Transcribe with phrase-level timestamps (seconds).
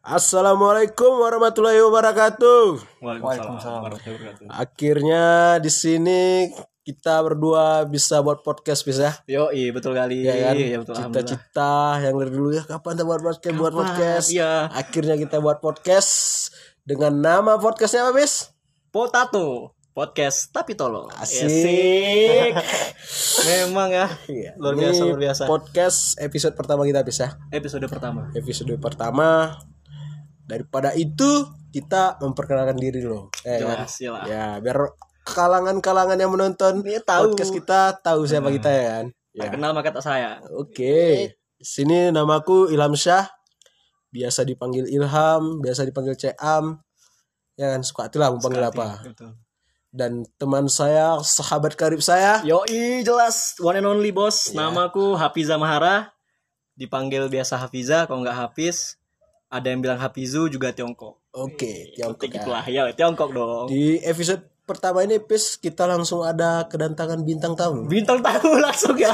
[0.00, 2.80] Assalamualaikum warahmatullahi wabarakatuh.
[3.04, 4.48] Waalaikumsalam warahmatullahi wabarakatuh.
[4.48, 5.24] Akhirnya
[5.60, 6.48] di sini
[6.88, 9.20] kita berdua bisa buat podcast bisa.
[9.28, 10.24] Yo, iya betul kali.
[10.24, 10.54] Ya kan?
[10.56, 10.96] Iya betul.
[10.96, 14.26] Cita-cita yang dari dulu ya kapan kita buat podcast buat podcast.
[14.32, 14.72] Iya.
[14.72, 16.12] Akhirnya kita buat podcast
[16.80, 18.56] dengan nama podcastnya apa bis?
[18.88, 21.12] Potato podcast tapi tolong.
[21.12, 21.44] Asik.
[21.44, 22.56] Asik.
[23.52, 24.08] Memang ya.
[24.56, 25.42] Luar Ini biasa luar biasa.
[25.44, 27.36] Podcast episode pertama kita bisa.
[27.52, 28.32] Episode pertama.
[28.32, 29.60] Episode pertama.
[30.50, 33.30] Daripada itu kita memperkenalkan diri loh.
[33.46, 33.86] Eh, kan?
[33.86, 34.26] Jelas, jelas.
[34.26, 34.90] Ya, biar
[35.22, 37.32] kalangan-kalangan yang menonton Dia tahu.
[37.32, 39.06] podcast kita tahu siapa kita ya kan.
[39.30, 39.46] Ya.
[39.46, 40.42] Tak kenal maka tak saya.
[40.58, 41.30] Oke.
[41.62, 43.30] Sini namaku Ilham Syah.
[44.10, 46.82] Biasa dipanggil Ilham, biasa dipanggil Ceam.
[47.54, 49.06] Ya kan suka hati lah mau panggil apa.
[49.06, 49.38] Betul.
[49.90, 52.42] Dan teman saya, sahabat karib saya.
[52.46, 52.62] Yo,
[53.02, 54.50] jelas one and only bos.
[54.54, 56.10] Namaku Hafiza Mahara.
[56.74, 58.99] Dipanggil biasa Hafiza kalau nggak Hafiz.
[59.50, 61.18] Ada yang bilang Hafizu juga Tiongkok.
[61.34, 62.34] Oke, Tiongkok Tiongkok.
[62.38, 62.64] gitu lah.
[62.70, 63.66] Ya, Tiongkok dong.
[63.66, 67.90] Di episode pertama ini Pis kita langsung ada kedatangan bintang tamu.
[67.90, 69.10] Bintang tahu langsung ya.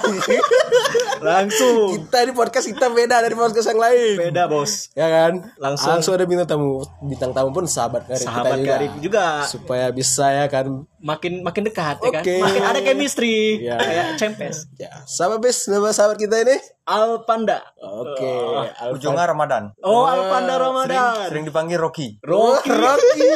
[1.33, 1.97] langsung.
[1.97, 4.15] Kita di podcast kita beda dari podcast yang lain.
[4.21, 4.93] Beda bos.
[4.93, 5.49] Ya kan?
[5.57, 6.13] Langsung.
[6.13, 6.85] ada bintang tamu.
[7.01, 8.73] Bintang tamu pun sahabat karib Sahabat kita juga.
[8.77, 9.27] karib juga.
[9.49, 10.85] Supaya bisa ya kan.
[11.01, 12.23] Makin makin dekat ya kan.
[12.23, 13.65] Makin ada chemistry.
[13.65, 13.81] Ya.
[13.81, 14.69] Kayak Cempes.
[14.77, 16.57] Ya, sama Pis nama sahabat kita ini.
[16.87, 17.67] Alpanda.
[17.83, 18.31] Oke,
[18.79, 19.75] Alfa- Ujungnya Ramadan.
[19.83, 21.27] Oh, Alpanda Ramadan.
[21.27, 22.23] Sering dipanggil Rocky.
[22.23, 22.71] Rocky.
[22.71, 23.31] Rocky.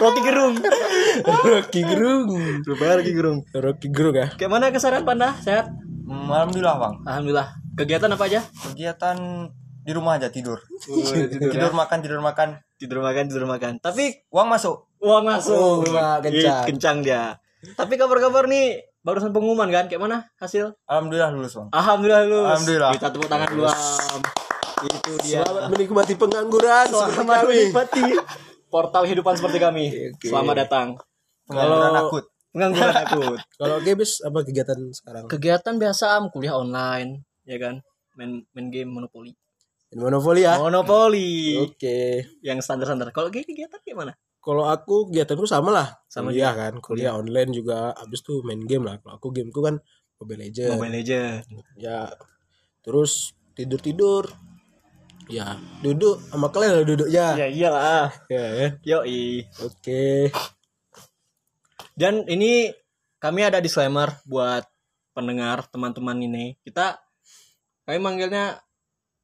[0.00, 0.56] Rocky Gerung.
[1.42, 2.28] Rocky Gerung.
[2.62, 3.38] Rupanya Rocky Gerung.
[3.50, 4.28] Rocky Gerung ya.
[4.34, 5.32] Kayak mana keseharian Panda?
[5.38, 5.70] Sehat?
[6.04, 6.94] Hmm, Alhamdulillah bang.
[7.06, 7.48] Alhamdulillah.
[7.74, 8.40] Kegiatan apa aja?
[8.42, 9.16] Kegiatan
[9.80, 10.60] di rumah aja tidur.
[10.76, 12.60] tidur, Tidur makan tidur makan.
[12.76, 13.72] tidur makan, tidur makan.
[13.78, 14.88] Tapi Uang masuk.
[15.00, 15.56] uang masuk.
[15.56, 16.64] Oh, wah, kencang.
[16.64, 17.36] Ih, kencang dia.
[17.72, 19.88] Tapi kabar-kabar nih barusan pengumuman kan?
[19.88, 20.76] Kayak mana hasil?
[20.84, 21.68] Alhamdulillah lulus bang.
[21.72, 22.48] Alhamdulillah lulus.
[22.52, 22.90] Alhamdulillah.
[22.96, 23.64] Kita tepuk tangan dulu.
[24.80, 25.44] Itu dia.
[25.44, 28.02] Selamat menikmati pengangguran Selamat menikmati
[28.66, 29.84] portal kehidupan seperti kami.
[30.12, 30.28] Oke.
[30.28, 30.86] Selamat datang.
[31.50, 32.24] Pengangguran Kalau- akut.
[32.54, 33.38] Pengangguran akut.
[33.58, 35.24] Kalau Gebis apa kegiatan sekarang?
[35.26, 37.82] Kegiatan biasa am, kuliah online, ya kan?
[38.14, 39.34] Main main game monopoli.
[39.90, 40.54] Di Monopoli ya.
[40.54, 42.22] Monopoli Oke.
[42.46, 43.10] yang standar-standar.
[43.10, 44.14] Kalau kayak kegiatan gimana?
[44.38, 45.88] Kalau aku kegiatanku sama lah.
[46.06, 49.02] Sama kuliah kan, kuliah online juga habis tuh main game lah.
[49.02, 49.82] Kalau aku gameku kan
[50.22, 50.78] Mobile Legends.
[50.78, 51.42] Mobile Legends.
[51.74, 52.06] Ya.
[52.86, 54.30] Terus tidur-tidur.
[55.26, 57.26] Ya, duduk sama kalian lah duduknya.
[57.38, 58.06] Ya iyalah.
[58.26, 58.68] Ya, ya.
[58.82, 59.46] Yoi.
[59.62, 60.30] Oke.
[61.94, 62.70] Dan ini
[63.20, 64.64] kami ada disclaimer buat
[65.12, 66.56] pendengar teman-teman ini.
[66.64, 66.96] Kita
[67.84, 68.62] kami manggilnya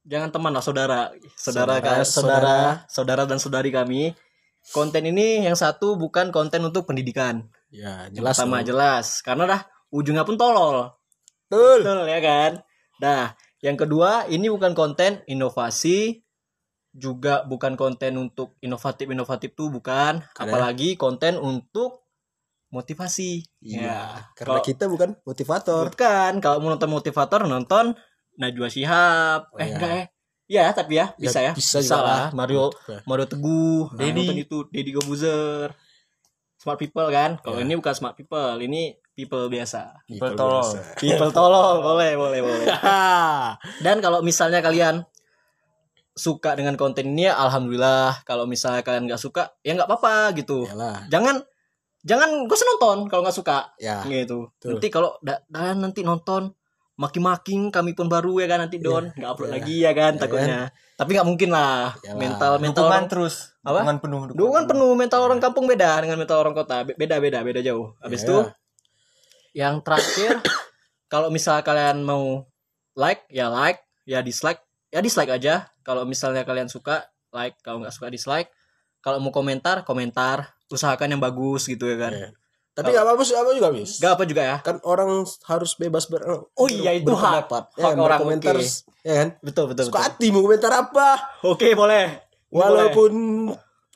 [0.07, 1.01] jangan teman lah saudara.
[1.35, 2.57] Saudara Saudara, saudara,
[2.87, 4.15] saudara, dan saudari kami.
[4.75, 7.47] Konten ini yang satu bukan konten untuk pendidikan.
[7.71, 9.23] Ya, Jelas sama jelas.
[9.23, 9.61] Karena dah
[9.95, 10.91] ujungnya pun tolol.
[11.47, 11.87] Betul.
[11.87, 12.51] Betul ya kan?
[12.99, 13.23] Nah,
[13.63, 16.27] yang kedua ini bukan konten inovasi
[16.97, 20.49] juga bukan konten untuk inovatif-inovatif tuh bukan, Ada.
[20.49, 22.06] apalagi konten untuk
[22.77, 23.41] motivasi.
[23.61, 25.89] Iya, karena Kalau- kita bukan motivator.
[25.89, 27.97] Bukan, kalau mau nonton motivator nonton
[28.37, 29.49] Najwa Shihab.
[29.51, 29.73] Oh, eh iya.
[29.73, 30.07] enggak eh.
[30.47, 31.53] Ya, tapi ya bisa ya.
[31.57, 32.25] bisa juga lah.
[32.31, 33.03] Mario Ya.
[33.03, 34.15] Mario Teguh, nah, Dedi.
[34.23, 35.75] nonton itu Deddy Gobuzer.
[36.57, 37.41] Smart people kan?
[37.41, 37.67] Kalau Ya.
[37.67, 39.97] ini bukan smart people, ini people biasa.
[40.07, 40.63] People tolol.
[40.95, 42.67] People tolol, boleh, boleh, boleh.
[43.85, 45.03] Dan kalau misalnya kalian
[46.17, 48.23] suka dengan konten ini ya alhamdulillah.
[48.23, 50.65] Kalau misalnya kalian nggak suka ya nggak apa-apa gitu.
[50.65, 51.05] Yalah.
[51.11, 51.45] Jangan
[52.07, 54.01] jangan gue nonton kalau nggak suka Ya.
[54.07, 54.47] gitu.
[54.53, 54.79] betul.
[54.79, 56.55] Nanti kalau da- dan nanti nonton
[56.97, 59.55] maki-making kami pun baru ya kan nanti don nggak upload ya.
[59.55, 60.61] lagi ya kan Ya takutnya.
[60.97, 61.93] Tapi nggak mungkin lah.
[62.01, 62.17] Yalah.
[62.17, 63.35] Mental mental Dukungan orang terus.
[63.61, 63.69] Apa?
[63.77, 64.21] Dukungan penuh.
[64.33, 66.77] Dukungan penuh mental orang kampung beda dengan mental orang kota.
[66.83, 67.93] Be- Beda beda beda jauh.
[68.01, 68.25] Habis Ya.
[68.25, 68.37] itu
[69.55, 70.41] yang terakhir
[71.13, 72.49] kalau misal kalian mau
[72.95, 75.69] like ya like, ya dislike ya dislike aja.
[75.83, 78.49] Kalau misalnya kalian suka like, kalau nggak suka dislike.
[78.99, 82.13] Kalau mau komentar komentar, usahakan yang bagus gitu ya kan.
[82.13, 82.29] Ya.
[82.73, 83.97] Tapi nggak apa-apa apa juga bis.
[83.97, 84.57] Gak apa juga ya.
[84.61, 86.21] Kan orang harus bebas ber
[86.53, 87.49] Oh iya, itu hak.
[87.49, 88.69] Hak Ya, orang, komentar, oke.
[89.01, 89.29] ya kan?
[89.41, 90.07] Betul betul Suka betul.
[90.07, 91.09] hati mau komentar apa?
[91.43, 92.21] Oke boleh.
[92.47, 92.69] Boleh.
[92.93, 93.13] Walaupun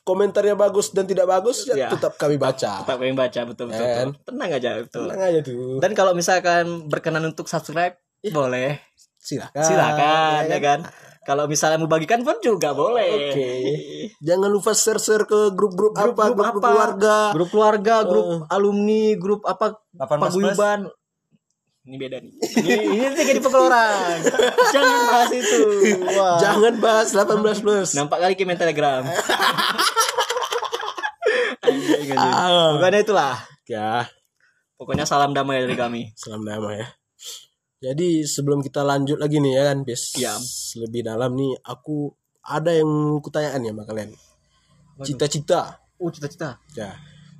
[0.01, 1.87] komentarnya bagus dan tidak bagus, ya, Ya.
[1.87, 2.81] tetap kami baca.
[2.81, 4.07] tetap yang baca betul betul, Kan?
[4.09, 4.25] betul.
[4.25, 5.77] tenang aja betul Tenang aja tuh.
[5.77, 8.81] dan kalau misalkan berkenan untuk subscribe boleh
[9.15, 9.61] Silakan.
[9.61, 10.79] silakan ya kan
[11.21, 13.49] kalau misalnya mau bagikan pun juga boleh Oke.
[14.27, 17.17] Jangan lupa share-share ke grup-grup apa, grup grup, apa keluarga.
[17.31, 18.39] grup keluarga grup Eh.
[18.49, 20.21] alumni grup apa 18 plus.
[20.23, 20.79] paguyuban
[21.81, 24.17] ini beda nih ini ini nanti jadi pekeluaran
[24.73, 25.59] jangan bahas itu
[26.13, 26.37] Wah.
[26.37, 27.89] Jangan bahas 18 plus.
[27.93, 29.01] nampak kali ke telegram
[31.61, 32.17] Anjing, anjing.
[32.17, 32.73] Ah.
[32.75, 33.35] Pokoknya itulah
[33.65, 34.03] Ya,
[34.75, 36.87] pokoknya salam damai dari kami salam damai ya.
[37.81, 40.13] Jadi sebelum kita lanjut lagi nih ya kan, Bis.
[40.13, 40.37] Iya.
[40.77, 42.13] Lebih dalam nih aku
[42.45, 44.09] ada yang kutanyakan ya sama kalian.
[45.01, 45.81] Cita-cita.
[45.97, 46.61] Oh cita-cita.
[46.77, 46.93] Ya.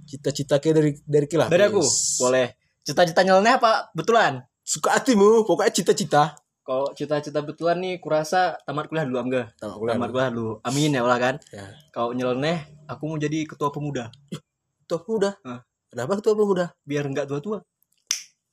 [0.10, 1.46] Cita-cita kayak dari dari kilah.
[1.46, 1.86] Dari aku
[2.26, 2.58] boleh.
[2.82, 3.94] Cita-cita nyeleneh apa?
[3.94, 4.42] Betulan.
[4.66, 6.34] Suka hatimu, pokoknya cita-cita.
[6.66, 9.54] Kalau cita-cita betulan nih kurasa tamat kuliah dulu enggak?
[9.62, 10.54] Tamat kuliah Tamat kuliah dulu.
[10.66, 11.36] Amin ya Allah kan.
[11.54, 11.70] Ya.
[11.94, 14.10] Kalau nyeleneh aku mau jadi ketua pemuda.
[14.86, 15.38] Ketua pemuda.
[15.46, 15.62] Hah.
[15.90, 16.66] Kenapa ketua pemuda?
[16.82, 17.62] Biar enggak tua-tua.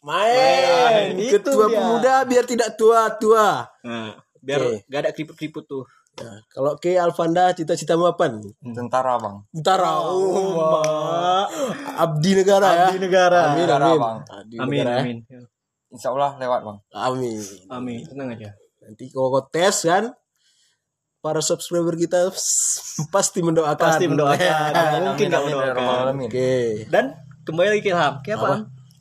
[0.01, 1.19] Main.
[1.19, 1.75] Itu Ketua dia.
[1.75, 3.67] pemuda biar tidak tua-tua.
[3.83, 4.77] Nah, biar Oke.
[4.87, 5.85] enggak ada keriput-keriput tuh.
[6.15, 6.35] Ya.
[6.51, 8.51] Kalau ke Alfanda cita-citamu apa nih?
[8.75, 9.37] Tentara bang.
[9.53, 10.03] Tentara.
[10.03, 11.47] Oh, Ma.
[11.97, 12.87] Abdi negara ya.
[12.91, 13.41] Abdi negara.
[13.49, 14.01] Amin, Negara, amin.
[14.01, 14.19] Bang.
[14.27, 15.03] Abdi Amin, negara, ya.
[15.03, 15.19] amin.
[15.89, 16.79] Insya Allah lewat bang.
[16.93, 17.39] Amin.
[17.71, 18.01] Amin.
[18.03, 18.51] Tenang aja.
[18.83, 20.11] Nanti kalau kau tes kan
[21.19, 22.31] para subscriber kita
[23.11, 23.79] pasti mendoakan.
[23.79, 24.71] Pasti mendoakan.
[24.75, 26.03] Amin, Mungkin amin, enggak amin, ya mendoakan.
[26.03, 26.29] Alamin.
[26.31, 26.51] Oke.
[26.91, 27.05] Dan
[27.47, 28.15] kembali lagi ke Ilham.
[28.23, 28.55] Kayak apa?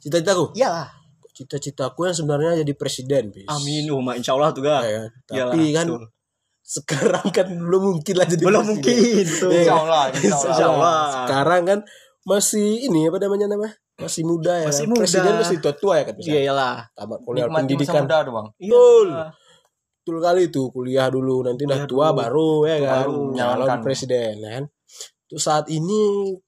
[0.07, 0.55] Cita-citaku?
[0.55, 0.87] Iyalah.
[1.35, 3.43] Cita-citaku yang sebenarnya jadi presiden, bis.
[3.51, 3.91] Amin.
[3.91, 4.79] Oh, insya Allah tuh ga.
[4.87, 6.03] Ya, Iyalah, Tapi kan betul.
[6.63, 8.71] sekarang kan belum mungkin lah jadi belum presiden.
[8.79, 9.49] mungkin tuh.
[9.51, 9.59] Iya.
[9.61, 10.03] Insya Allah.
[10.15, 10.47] Insya Allah.
[10.47, 10.99] Insya Allah.
[11.11, 11.79] Sekarang kan
[12.23, 13.67] masih ini apa namanya nama?
[13.99, 14.67] Masih muda ya.
[14.71, 14.91] Masih kan?
[14.95, 15.01] muda.
[15.03, 16.15] Presiden masih tua-tua ya kan.
[16.17, 16.75] Iya iyalah.
[16.95, 18.01] Tamat kuliah Nikmati pendidikan.
[18.07, 18.47] muda tuh bang.
[18.57, 18.71] Iya.
[18.71, 19.07] Betul.
[19.97, 22.17] Betul kali itu kuliah dulu nanti udah tua dulu.
[22.17, 23.03] baru ya kan.
[23.03, 23.19] Baru.
[23.35, 23.79] Menyalonkan.
[23.83, 24.65] presiden ya kan.
[25.27, 25.99] Untuk saat ini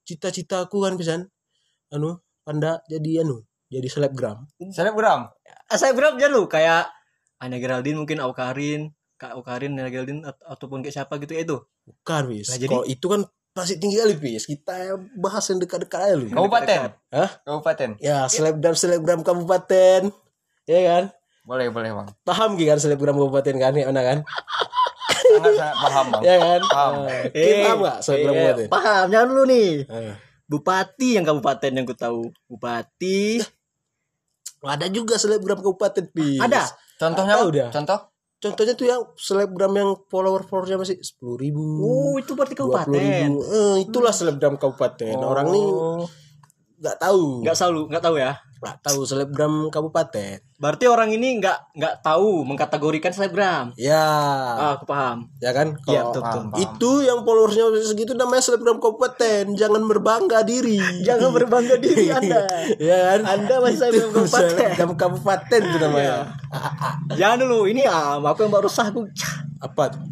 [0.07, 1.27] cita-citaku kan pisan
[1.91, 2.17] anu
[2.47, 4.49] panda jadi anu jadi selebgram.
[4.69, 5.29] Selebgram.
[5.65, 6.89] Ah, saya berapa aja lu kayak
[7.39, 11.57] Anya Geraldine mungkin Aukarin, Kak Aukarin, Anya Geraldine at- ataupun kayak siapa gitu ya itu.
[11.85, 12.49] Bukan bis.
[12.49, 14.43] Nah, jadi- Kalau itu kan pasti tinggi kali bis.
[14.43, 14.75] Kita
[15.15, 16.27] bahas yang dekat-dekat aja lu.
[16.27, 16.79] Kabupaten.
[17.09, 17.29] Hah?
[17.41, 17.89] Kabupaten.
[17.99, 20.09] Ya selebgram selebgram kabupaten.
[20.65, 21.03] Ya kan.
[21.41, 22.07] Boleh boleh bang.
[22.21, 24.17] Paham gak kan selebgram kabupaten kan ya mana kan?
[25.19, 26.21] Sangat sangat paham bang.
[26.21, 26.61] Ya kan?
[26.65, 26.93] Paham.
[27.05, 28.67] Eh, Kim paham gak selebgram eh, kabupaten?
[28.69, 29.69] Paham, jangan dulu nih.
[29.85, 30.13] Eh.
[30.45, 32.21] Bupati yang kabupaten yang ku tahu.
[32.45, 33.41] Bupati.
[34.59, 36.39] Ada juga selebgram kabupaten bis.
[36.41, 36.67] Ada.
[36.99, 37.51] Contohnya Bang?
[37.51, 37.67] dia.
[37.71, 37.99] Contoh?
[38.39, 41.59] Contohnya tuh yang selebgram yang follower followernya masih sepuluh ribu.
[41.83, 43.29] Oh, itu berarti kabupaten.
[43.35, 45.19] Eh, itulah selebgram kabupaten.
[45.19, 46.07] Orang nih Oh.
[46.79, 47.43] Nggak tahu.
[47.43, 48.33] Nggak selalu, nggak tahu ya.
[48.59, 50.43] Nggak tahu selebgram kabupaten.
[50.59, 53.71] Berarti orang ini nggak nggak tahu mengkategorikan selebgram.
[53.75, 53.95] Ya,
[54.59, 55.31] Ah, aku paham.
[55.39, 55.79] ya kan?
[55.87, 56.43] Iya, Kalau betul, betul.
[56.43, 56.59] paham.
[56.59, 59.55] itu yang followersnya segitu namanya selebgram kabupaten.
[59.55, 60.75] Jangan berbangga diri.
[61.07, 62.43] Jangan berbangga diri Anda.
[62.91, 63.19] ya kan?
[63.23, 64.49] Anda masih selebgram Itu kabupaten.
[64.51, 66.15] Selebgram kabupaten itu namanya.
[67.11, 69.07] Jangan dulu, ini ah, aku yang baru sah aku.
[69.59, 70.03] Apa tuh?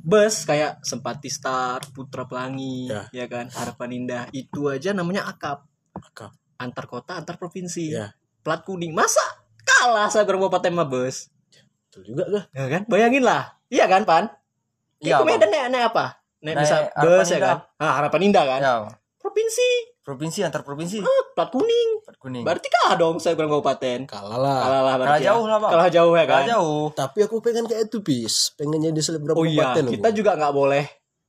[0.00, 3.04] Bus kayak Sempati Star, Putra Pelangi, Ya.
[3.12, 4.24] ya, kan, Harapan Indah.
[4.32, 5.67] Itu aja namanya akap.
[6.00, 6.30] Akap.
[6.56, 7.90] Antar kota, antar provinsi.
[7.90, 8.14] Ya.
[8.40, 8.90] Plat kuning.
[8.90, 9.22] Masa
[9.60, 11.30] kalah saya kabupaten sama bus?
[11.84, 12.44] Betul juga gak?
[12.52, 12.82] Ya kan?
[12.84, 13.56] Bayangin lah.
[13.66, 14.24] Iya kan, Pan?
[14.98, 16.04] Iya, Iya, Medan naik, naik apa?
[16.40, 17.56] Naik, Naik bisa bus ya kan?
[17.76, 18.60] Ah, Harapan Indah kan?
[18.60, 18.74] Ya.
[19.18, 19.68] Provinsi.
[20.00, 20.98] Provinsi antar provinsi.
[20.98, 22.00] Ah, plat kuning.
[22.00, 22.40] Plat kuning.
[22.40, 24.08] Berarti kalah dong saya kabupaten.
[24.08, 24.58] Kalah lah.
[24.58, 25.26] Kalah lah Kalah ya.
[25.28, 25.70] jauh lah bang.
[25.70, 26.32] Kalah jauh ya kan?
[26.34, 26.84] Kalah jauh.
[26.90, 28.34] Tapi aku pengen kayak itu bis.
[28.54, 29.84] Pengen jadi selebgram Oh iya, kabupaten.
[29.84, 29.92] aku.
[29.94, 30.84] kita juga nggak boleh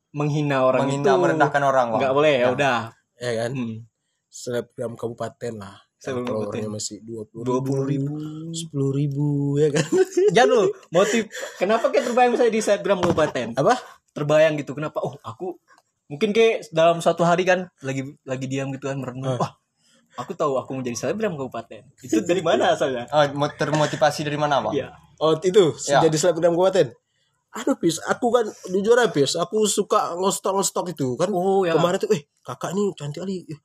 [0.10, 1.19] menghina orang Menghina itu.
[1.19, 2.00] merendahkan orang bang.
[2.00, 2.48] Nggak boleh ya Ya.
[2.50, 2.77] udah.
[3.19, 3.51] ya kan?
[3.51, 3.75] Hmm.
[4.29, 5.75] Selebgram kabupaten lah.
[5.97, 8.13] Selebgram Yang followernya masih dua puluh ribu.
[8.53, 9.27] sepuluh ribu
[9.57, 9.83] ya kan?
[10.35, 11.27] Jangan lu motif.
[11.57, 13.47] Kenapa kayak terbayang saya di Instagram kabupaten?
[13.53, 13.75] Apa?
[14.13, 14.71] Terbayang gitu.
[14.71, 15.01] Kenapa?
[15.01, 15.59] Oh aku
[16.07, 19.35] mungkin kayak dalam suatu hari kan lagi lagi diam gitu kan merenung.
[19.35, 19.37] Ah.
[19.39, 19.51] Wah,
[20.17, 21.83] aku tahu aku mau jadi selebgram kabupaten.
[22.05, 23.09] Itu dari mana asalnya?
[23.09, 24.73] Oh, mo- termotivasi dari mana bang?
[24.75, 24.87] Iya.
[25.19, 25.99] Oh itu Ya.
[25.99, 26.95] jadi selebgram kabupaten.
[27.49, 31.27] Aduh bis, aku kan jujur aja bis, aku suka ngestok ngestok itu kan.
[31.27, 31.73] Oh ya.
[31.75, 33.42] Kemarin tuh, eh kakak nih cantik kali.
[33.44, 33.59] Eh,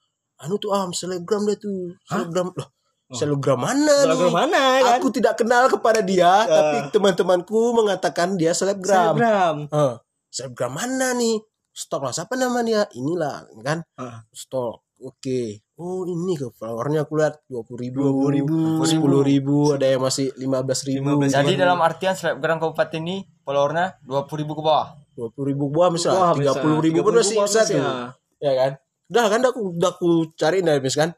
[0.44, 2.68] anu tuh am selebgram deh tuh, selebgram loh.
[3.14, 4.34] Selebgram mana Selebgram nih?
[4.34, 4.96] mana kan?
[4.98, 9.14] Aku tidak kenal kepada dia, tapi teman-temanku mengatakan dia selebgram.
[9.14, 9.56] Selebgram.
[9.68, 9.94] Eh,
[10.32, 11.36] selebgram mana nih?
[11.74, 12.86] Stok lah, siapa namanya?
[12.94, 13.82] Inilah, kan?
[13.98, 14.22] Ah.
[14.30, 14.84] Stok.
[15.04, 15.60] Oke.
[15.74, 20.30] Oh ini ke followernya aku lihat dua puluh ribu, 20.000, sepuluh ribu, ada yang masih
[20.38, 21.34] lima belas ribu, 15.000.
[21.34, 24.94] Jadi dalam artian selebgram kabupaten ini followernya 20 ribu ke bawah.
[25.14, 27.90] dua puluh ribu buah Wah, misalnya, tiga puluh ribu pun 30.000 masih bisa tuh, ya.
[28.38, 28.72] ya kan?
[29.10, 31.12] Udah kan, aku udah aku cariin dari kan.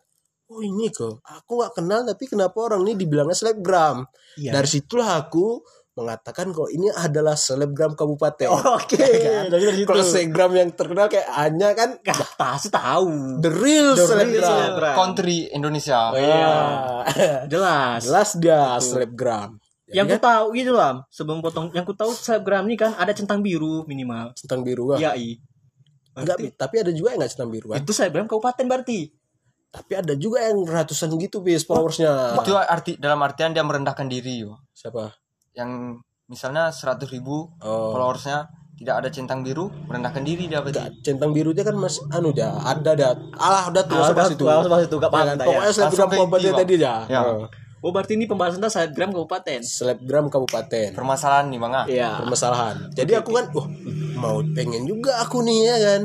[0.46, 4.06] Oh ini ke, aku nggak kenal tapi kenapa orang ini dibilangnya selebgram?
[4.38, 4.54] Iya.
[4.54, 5.58] Dari situlah aku
[5.96, 8.52] mengatakan kalau ini adalah selebgram kabupaten.
[8.52, 9.00] Oke.
[9.16, 9.44] Ya kan?
[9.48, 9.88] Dari dari situ.
[9.88, 13.40] Kalau selebgram yang terkenal kayak Anya kan Gak pasti tahu.
[13.40, 14.94] the real The real selebgram.
[14.94, 16.12] Country Indonesia.
[16.12, 16.54] Oh, iya.
[17.52, 18.04] Jelas.
[18.04, 19.56] Jelas dia selebgram.
[19.86, 22.98] Jadi yang ku kan tahu gitu lah sebelum potong yang ku tahu selebgram ini kan
[22.98, 24.98] ada centang biru minimal centang biru ah.
[24.98, 25.38] ya i
[26.16, 29.12] Enggak, tapi ada juga yang enggak centang biru itu selebgram kabupaten berarti
[29.66, 32.40] Tapi ada juga yang ratusan gitu bis followersnya.
[32.40, 34.56] Itu arti dalam artian dia merendahkan diri yo.
[34.72, 35.12] Siapa?
[35.52, 37.92] Yang misalnya 100 ribu Oh.
[37.92, 41.04] followersnya tidak ada centang biru merendahkan diri dia berarti.
[41.04, 43.12] centang biru dia kan mas anu dia ada dah.
[43.36, 44.40] Alah udah tuh Ah, udah situ.
[44.44, 45.26] tua, sama situ, gak paham.
[45.36, 46.58] Pokoknya kabupaten Bang.
[46.60, 46.94] tadi ya.
[47.08, 47.20] Ya.
[47.24, 47.44] Oh.
[47.78, 49.60] Oh berarti ini pembahasan tentang selebgram kabupaten.
[49.60, 51.84] selebgram kabupaten Permasalahan nih bang ah.
[51.86, 52.08] Iya.
[52.18, 53.68] permasalahan jadi aku kan wah
[54.16, 56.02] mau pengen juga aku nih ya kan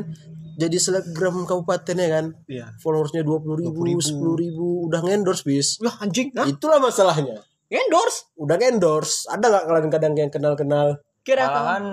[0.52, 2.66] jadi selebgram kabupaten ya kan Iya.
[2.76, 8.28] followersnya dua puluh ribu sepuluh ribu udah ngendorse bis Wah anjing, nah, itulah masalahnya endorse.
[8.36, 11.84] udah endorse ada nggak kalian kadang yang kenal kenal Kira Malahan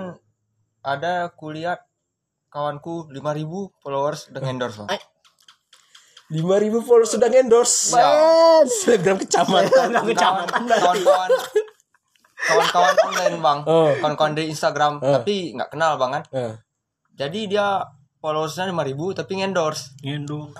[0.82, 1.80] ada kuliah
[2.48, 3.46] kawanku 5000
[3.78, 4.88] followers udah endorse bang.
[6.30, 8.62] Lima ribu followers sudah endorse Ya.
[8.64, 10.62] Selebgram kecamatan Enggak kecamatan.
[10.70, 11.30] Kawan-kawan
[12.40, 13.90] kawan-kawan online bang, Oh.
[13.98, 16.24] kawan-kawan di Instagram, tapi nggak kenal bang kan.
[16.32, 16.54] Eh,
[17.12, 17.84] Jadi dia
[18.16, 19.92] followersnya 5000 tapi endorse.
[20.00, 20.54] Endorse.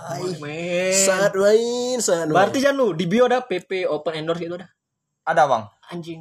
[0.93, 2.35] sangat main sangat main.
[2.35, 4.69] Berarti jangan lu di bio ada PP open endorse itu ada.
[5.25, 5.63] Ada bang.
[5.89, 6.21] Anjing.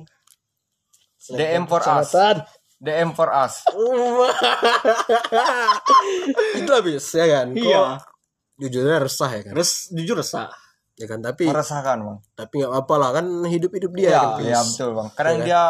[1.28, 2.16] DM for us.
[2.80, 3.68] DM for us.
[6.56, 7.84] itu habis ya kan Kok Iya.
[8.60, 10.52] Jujurnya resah ya kan Terus jujur resah.
[10.94, 12.18] ya kan tapi Meresahkan bang.
[12.34, 14.68] tapi nggak apa lah kan hidup hidup dia Iya, kan iya Fis.
[14.70, 15.08] betul bang.
[15.14, 15.62] Kadang dia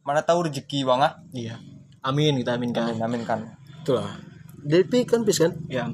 [0.00, 1.12] mana tahu rezeki bang ah.
[1.30, 1.56] Iya.
[2.00, 2.82] Amin kita aminkan.
[2.86, 3.40] Amin amin kan.
[3.74, 4.20] itulah
[4.58, 5.88] Depi kan pis kan Ya.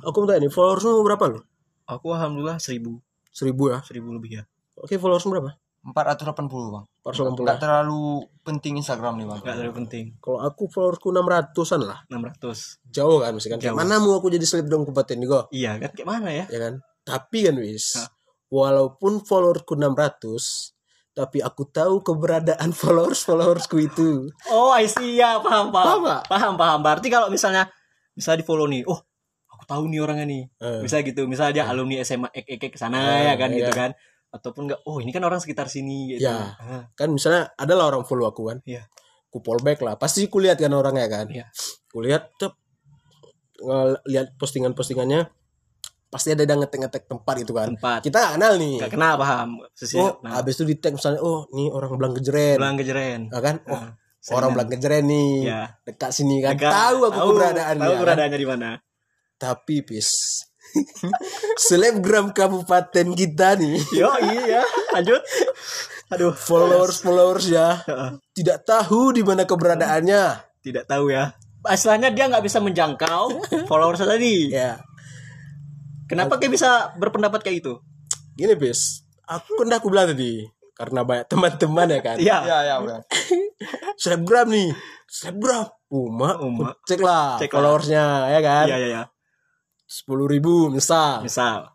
[0.00, 1.40] aku minta ini followersmu berapa lo
[1.84, 2.96] Aku alhamdulillah seribu
[3.28, 4.42] seribu ya seribu lebih ya.
[4.74, 6.84] oke followersmu berapa 480 bang.
[7.02, 8.02] 480 Nggak terlalu
[8.40, 9.38] penting Instagram nih bang.
[9.40, 10.04] Gak terlalu penting.
[10.18, 13.74] kalau aku followersku 600an lah 600 jauh kan mesti kan Jauh.
[13.74, 16.44] mana mau aku jadi selebgram kabupaten nih kok Iya kan kayak mana ya?
[16.46, 18.06] ya kan tapi kan wis Hah?
[18.46, 20.22] walaupun followersku 600
[21.12, 26.22] tapi aku tahu keberadaan followers followersku itu Oh, I see ya, paham Paham paham.
[26.24, 26.78] Paham paham.
[26.80, 27.66] Berarti kalau misalnya
[28.12, 28.96] bisa di follow nih, oh
[29.46, 30.42] aku tahu nih orangnya nih.
[30.58, 30.80] Eh.
[30.80, 33.58] Bisa gitu, misalnya dia alumni SMA ek ek ek sana Eh, ya kan iya.
[33.58, 33.90] gitu kan.
[34.32, 36.24] Ataupun enggak, oh ini kan orang sekitar sini gitu.
[36.24, 36.56] Ya.
[36.56, 38.88] Ah, kan misalnya adalah orang follow aku kan Iya.
[39.28, 41.48] ku back lah pasti ku lihat kan orangnya kan Iya.
[41.86, 42.52] ku lihat tuh
[44.04, 45.28] lihat postingan-postingannya
[46.08, 48.00] pasti ada yang ngetek-ngetek tempat gitu kan Tempat.
[48.04, 49.48] kita kenal nih Enggak kenal paham.
[49.72, 53.20] Sisi oh nah, habis itu di tag misalnya oh nih orang belang kejeren pulang kejeren.
[53.32, 53.96] Ya kan oh Ah,
[54.32, 55.60] orang belang kejeren nih Iya.
[55.84, 57.98] dekat sini kan Agak- tahu aku keberadaannya Tahu kan?
[58.00, 58.70] keberadaannya di mana.
[59.34, 60.08] tapi pis
[61.56, 65.20] selebgram kabupaten kita nih Yo iya, lanjut.
[66.08, 67.80] Aduh, followers followers ya
[68.32, 70.22] tidak tahu di mana keberadaannya
[70.60, 71.32] tidak tahu ya.
[71.62, 73.24] Asalnya dia nggak bisa menjangkau
[73.64, 74.50] followers tadi.
[74.50, 74.76] ya
[76.04, 77.74] Kenapa kayak bisa berpendapat kayak itu?
[78.32, 82.38] gini bis aku kan aku bilang tadi karena banyak teman-teman ya kan Iya.
[82.42, 83.02] Iya iya bang.
[83.94, 84.72] selebgram nih
[85.04, 86.72] selebgram Uma, Uma.
[86.82, 87.60] cek lah Cek lah.
[87.60, 89.02] followersnya ya kan Iya iya iya.
[89.92, 91.20] Sepuluh ribu misal.
[91.20, 91.68] Misal.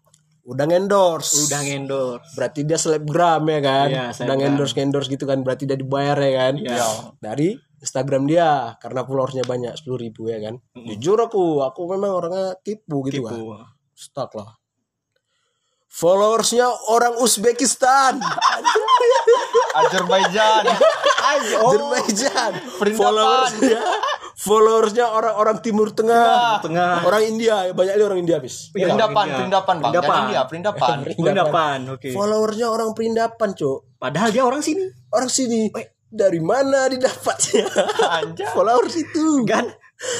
[0.47, 1.45] Udah endorse.
[1.45, 2.17] Udah ngendor.
[2.33, 3.87] berarti dia selebgram ya kan?
[3.91, 6.53] Iya, udah endorse endorse gitu kan berarti dia dibayar ya kan?
[6.57, 6.87] Iya.
[7.21, 10.57] dari Instagram dia karena followersnya banyak sepuluh ribu ya kan?
[10.73, 13.53] Jujur aku aku memang orangnya tipu gitu kan Tipu.
[13.93, 14.57] stuck lah.
[15.87, 18.21] Followersnya orang Uzbekistan.
[19.81, 20.63] Azerbaijan.
[21.21, 22.51] Azerbaijan.
[22.97, 23.81] Followersnya
[24.37, 27.01] followersnya orang-orang Timur Tengah Tengah.
[27.03, 29.37] orang India banyak dia orang India bis Iya, Perindapan, India.
[29.39, 29.83] perindapan bang.
[29.83, 30.13] Perindapan.
[30.13, 30.95] Jangan dia, perindapan.
[31.17, 31.79] Perindapan.
[31.89, 32.09] Oke.
[32.13, 34.85] followersnya orang Perindapan cok Padahal dia orang sini.
[35.09, 35.73] orang sini
[36.07, 37.65] dari mana didapatnya
[38.15, 38.45] Anjay.
[38.47, 39.73] followers itu Kan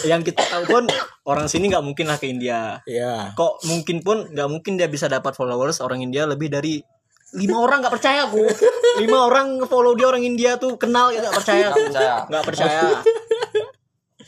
[0.04, 0.84] yang kita tahu pun
[1.24, 2.82] orang sini nggak mungkin lah ke India.
[2.84, 6.82] ya Kok mungkin pun nggak mungkin dia bisa dapat followers orang India lebih dari
[7.30, 8.42] lima orang nggak percaya aku
[9.04, 11.78] lima orang follow dia orang India tuh kenal ya nggak percaya aku.
[11.78, 12.16] Nggak percaya.
[12.26, 12.82] nggak percaya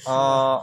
[0.02, 0.58] Eh,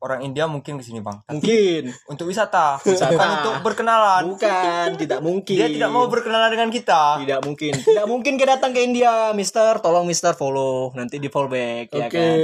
[0.00, 1.20] orang India mungkin ke sini bang.
[1.28, 3.12] mungkin Untuk wisata, Wisata.
[3.12, 4.22] bukan untuk berkenalan.
[4.32, 7.20] bukan tidak mungkin Dia tidak mau berkenalan dengan kita.
[7.20, 7.72] Tidak mungkin.
[7.76, 9.76] Tidak mungkin kita datang ke India, Mister.
[9.78, 12.36] Tolong Mister follow, nanti di follow back, oke ya kan?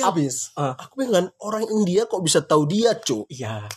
[0.00, 0.72] habis Ah.
[0.74, 3.68] aku pengen orang India kok bisa tahu dia cok Iya.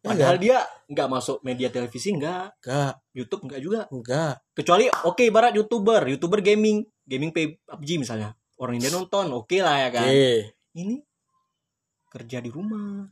[0.00, 0.58] Ya Padahal dia
[0.88, 2.56] nggak masuk media televisi, nggak.
[2.58, 3.80] enggak YouTube nggak juga.
[3.88, 8.32] enggak Kecuali oke ibarat youtuber, youtuber gaming, gaming PUBG misalnya.
[8.56, 10.08] Orang India nonton, oke lah ya kan.
[10.08, 10.94] oke Ini
[12.10, 13.06] kerja di rumah,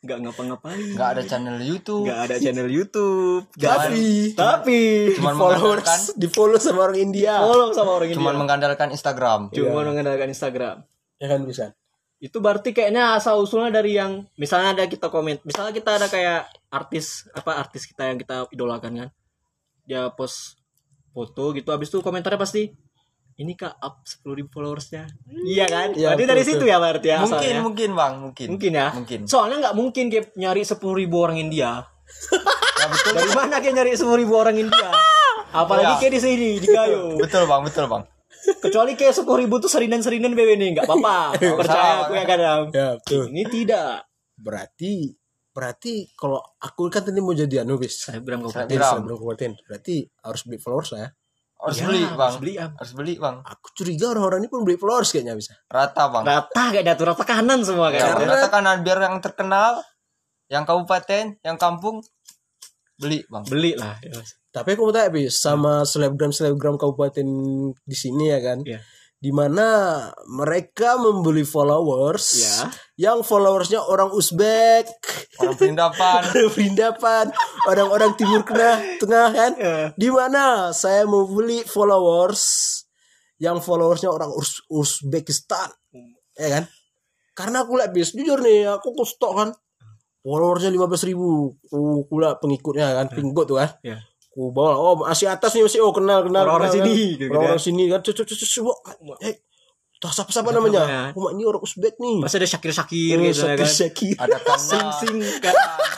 [0.00, 2.08] nggak ngapa-ngapain, Nggak ada channel YouTube.
[2.08, 3.44] nggak ada channel YouTube.
[3.54, 4.80] ada- tapi tapi
[5.14, 8.18] Cuman followers mengandalkan, di follow sama orang India follow sama orang India.
[8.18, 9.40] cuman mengandalkan Instagram.
[9.52, 9.86] Cuma Iya.
[9.86, 10.76] mengandalkan Instagram.
[11.18, 11.74] ya kan bisa
[12.18, 16.46] itu berarti kayaknya asal usulnya dari yang misalnya ada kita komen misalnya kita ada kayak
[16.66, 19.08] artis apa artis kita yang kita idolakan kan
[19.82, 20.58] dia post
[21.10, 22.70] foto gitu habis itu komentarnya pasti
[23.38, 25.06] ini kak up 10.000 ribu followersnya
[25.44, 26.52] iya kan Iya, berarti betul, dari betul.
[26.52, 27.62] situ ya berarti ya Mungkin, asalnya.
[27.62, 28.46] mungkin bang, mungkin.
[28.50, 29.20] mungkin ya Mungkin.
[29.24, 31.70] soalnya nggak mungkin kayak nyari 10.000 ribu orang India
[32.78, 33.12] Ya, betul.
[33.14, 34.88] dari mana kayak nyari 10.000 ribu orang India
[35.54, 35.98] apalagi Iya.
[35.98, 38.02] kayak di sini di Gayo betul bang, betul bang.
[38.58, 41.16] kecuali kayak 10.000 ribu tuh serinan-serinan BW nih nggak apa-apa
[41.60, 45.12] percaya aku ya kadang ya betul ini tidak berarti
[45.50, 48.66] berarti kalau aku kan tadi mau jadi anu bis Selebgram kabupaten.
[48.66, 48.94] jadi Selebgram.
[48.94, 51.10] selebgram kabupaten berarti harus beli followers lah ya
[51.58, 52.70] harus Ya, beli bang harus beli, Am.
[52.72, 56.64] harus beli bang aku curiga orang-orang ini pun beli followers kayaknya bisa rata bang Rata
[56.70, 58.26] kayaknya tuh rata kanan semua Ya, kayaknya.
[58.28, 59.72] rata kanan biar yang terkenal
[60.46, 61.98] yang kabupaten yang kampung
[62.94, 63.98] beli bang Beli lah.
[63.98, 64.38] ya, Mas.
[64.48, 67.26] tapi aku mau tanya bis sama selebgram selebgram kabupaten
[67.74, 68.62] di sini ya kan
[69.18, 69.24] Iya.
[69.26, 69.68] di mana
[70.30, 72.70] mereka membeli followers Ya.
[73.10, 74.86] yang followersnya orang Uzbek.
[75.42, 76.22] Orang perindapan.
[76.30, 77.24] Orang Perindapan.
[77.66, 79.52] Orang-orang Timur Tengah Tengah kan?
[79.58, 79.76] Ya.
[79.94, 82.42] di mana saya mau beli followers
[83.38, 85.70] yang followersnya orang Uz- Uzbekistan.
[86.38, 86.64] Ya kan?
[87.34, 89.48] Karena aku lihat bis jujur nih aku aku stok kan?
[90.22, 91.54] Followersnya lima belas ribu.
[91.70, 92.06] Aku
[92.38, 93.06] pengikutnya kan?
[93.10, 93.70] Pengikut tuh kan?
[93.82, 93.98] Ya.
[94.38, 97.10] Aku bawa oh masih atas nih masih oh kenal kenal Orang-orang kenal, sini, kan.
[97.18, 98.60] gitu orang-orang sini kan cucu cucu cucu
[99.26, 99.34] eh
[99.98, 101.02] tak siapa siapa namanya namanya?
[101.18, 103.66] oh ini orang Uzbek nih Masih ada Syakir-Syakir Oh, gitu ya Syakir kan.
[103.66, 105.54] Syakir ada Sing kanda sing kan.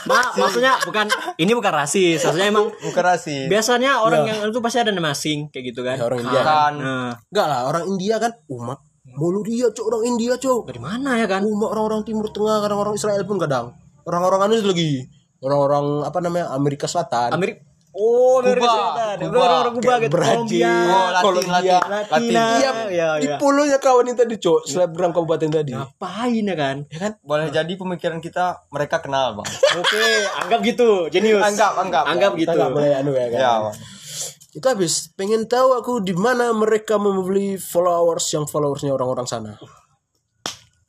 [0.09, 1.07] Ma, maksudnya bukan
[1.37, 2.25] ini bukan rasis.
[2.25, 6.01] Maksudnya emang bukan rasis biasanya orang yang itu pasti ada nama sing kayak gitu kan.
[6.01, 6.49] Ya, orang India kan.
[6.49, 8.81] kan Nah, Enggak lah, orang India kan umat.
[9.21, 10.71] Mulu dia, cok, orang India, cok.
[10.73, 11.45] dari mana ya kan?
[11.45, 13.77] Umat orang-orang Timur Tengah, kadang orang Israel pun kadang.
[14.09, 14.93] Orang-orang anu itu lagi.
[15.45, 16.47] Orang-orang apa namanya?
[16.57, 17.37] Amerika Selatan.
[17.37, 17.69] Amerika
[18.01, 19.17] Oh, Amerika Kuba, Selatan.
[19.21, 19.37] Kuba.
[19.37, 20.11] Orang-orang Kuba gitu.
[20.11, 20.33] Brazil.
[20.33, 20.73] Kolombia.
[20.73, 21.51] oh Latin Kolombia.
[21.51, 22.09] Latin Latina.
[22.09, 23.37] Latin Iya, ya, di ya.
[23.37, 24.61] puluhnya kawan yang tadi, cok.
[24.65, 25.73] Selebgram kabupaten tadi.
[25.73, 26.77] Ngapain ya kan?
[26.89, 27.13] Ya kan?
[27.21, 30.01] boleh jadi pemikiran kita mereka kenal bang Oke,
[30.39, 30.89] anggap gitu.
[31.09, 31.45] Jenius.
[31.45, 32.05] Anggap, anggap.
[32.07, 32.57] Anggap Kita gitu.
[32.57, 33.37] nggak boleh anu ya kan.
[33.37, 33.77] ya bang
[34.51, 39.55] Kita habis pengen tahu aku di mana mereka membeli followers yang followersnya orang-orang sana.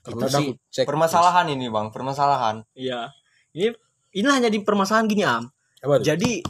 [0.01, 0.85] Karena Itu sih cek.
[0.87, 3.13] permasalahan ini bang permasalahan Iya.
[3.51, 3.69] Ini
[4.13, 5.45] ini hanya di permasalahan gini, Am.
[5.77, 6.09] Apa tuh?
[6.09, 6.41] Jadi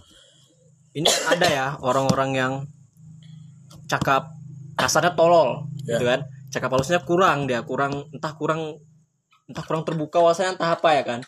[0.91, 2.53] ini ada ya orang-orang yang
[3.87, 4.31] cakap
[4.75, 5.97] kasarnya tolol Ya.
[5.97, 6.21] gitu kan.
[6.51, 8.77] Cakap halusnya kurang dia, kurang entah kurang
[9.49, 11.19] entah kurang terbuka wawasannya entah apa ya kan.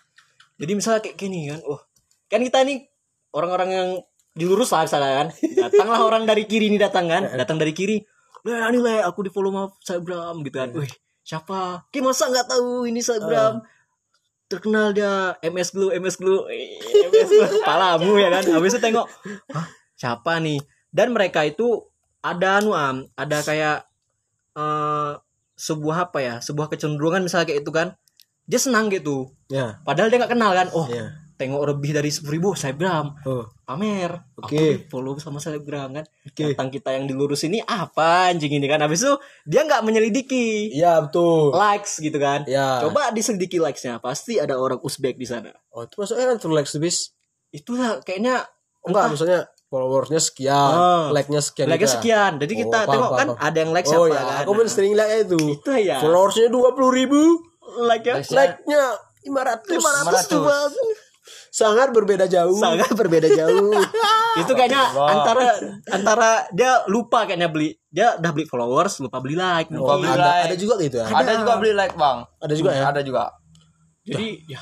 [0.61, 1.81] Jadi misalnya kayak gini kan, oh
[2.29, 2.85] kan kita ini
[3.33, 3.89] orang-orang yang
[4.37, 5.27] dilurus lah misalnya kan.
[5.57, 7.97] Datanglah orang dari kiri ini datang kan, datang dari kiri.
[8.45, 10.69] Lah ini lah aku di follow sama Instagram gitu kan.
[10.75, 10.93] Wih,
[11.23, 11.87] siapa?
[11.89, 13.53] Kayak masa nggak tahu ini Instagram?
[14.53, 16.77] Terkenal dia MS Glue MS Glue Eh,
[17.09, 18.43] MS Glue palamu ya kan?
[18.45, 19.09] Habis itu tengok
[19.49, 20.61] Hah, siapa nih?
[20.93, 21.89] Dan mereka itu
[22.21, 23.89] ada anu am ada kayak
[24.53, 25.11] eh
[25.57, 26.35] sebuah apa ya?
[26.37, 27.97] Sebuah kecenderungan misalnya kayak itu kan.
[28.43, 29.31] Dia senang gitu.
[29.47, 29.79] Ya.
[29.87, 30.67] padahal dia nggak kenal kan?
[30.75, 31.22] Oh Ya.
[31.43, 33.43] Tengok lebih dari sepuluh ribu selebgram Oh.
[33.61, 34.55] pamer Oke.
[34.55, 36.51] Di follow sama selebgram kan Oke.
[36.51, 41.03] datang kita yang dilurus ini apa anjing ini kan habis itu dia nggak menyelidiki Iya,
[41.03, 41.51] betul.
[41.51, 42.79] likes gitu kan Ya.
[42.79, 46.75] coba diselidiki likesnya pasti ada orang Uzbek di sana Oh, itu masuknya kan tuh likes
[46.75, 47.11] bis.
[47.49, 48.47] itulah kayaknya
[48.81, 51.05] Enggak, maksudnya followersnya sekian, Oh.
[51.09, 51.65] like-nya sekian.
[51.65, 51.93] like juga.
[51.93, 53.41] sekian jadi kita Oh, paham, tengok paham, kan paham.
[53.41, 55.41] ada yang like Oh siapa ya, kan aku pun sering like itu.
[55.55, 57.21] itu ya Followersnya dua puluh ribu,
[57.81, 58.83] like ya Like-nya like-nya
[59.23, 59.71] lima ratus.
[59.71, 61.02] 500.
[61.53, 62.57] Sangat berbeda jauh.
[62.57, 63.77] sangat berbeda jauh
[64.41, 65.45] itu kayaknya antara
[65.87, 70.01] antara dia lupa kayaknya beli dia udah beli followers lupa beli like Oh, mungkin.
[70.01, 70.43] beli ada, like.
[70.43, 71.05] ada juga gitu ya.
[71.07, 72.83] ada juga beli like bang Ada juga ya.
[72.89, 73.23] ada juga
[74.01, 74.61] jadi ya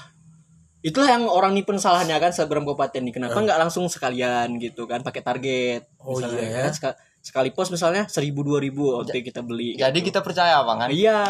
[0.82, 5.00] itulah yang orang nipen salahnya kan selebgram kabupaten nih kenapa nggak langsung sekalian gitu kan
[5.00, 6.62] pakai target Oh, Misalnya iya ya.
[6.62, 10.78] kan, seka- sekali post misalnya seribu dua ribu oke kita beli jadi kita percaya bang
[10.78, 11.22] kan Iya.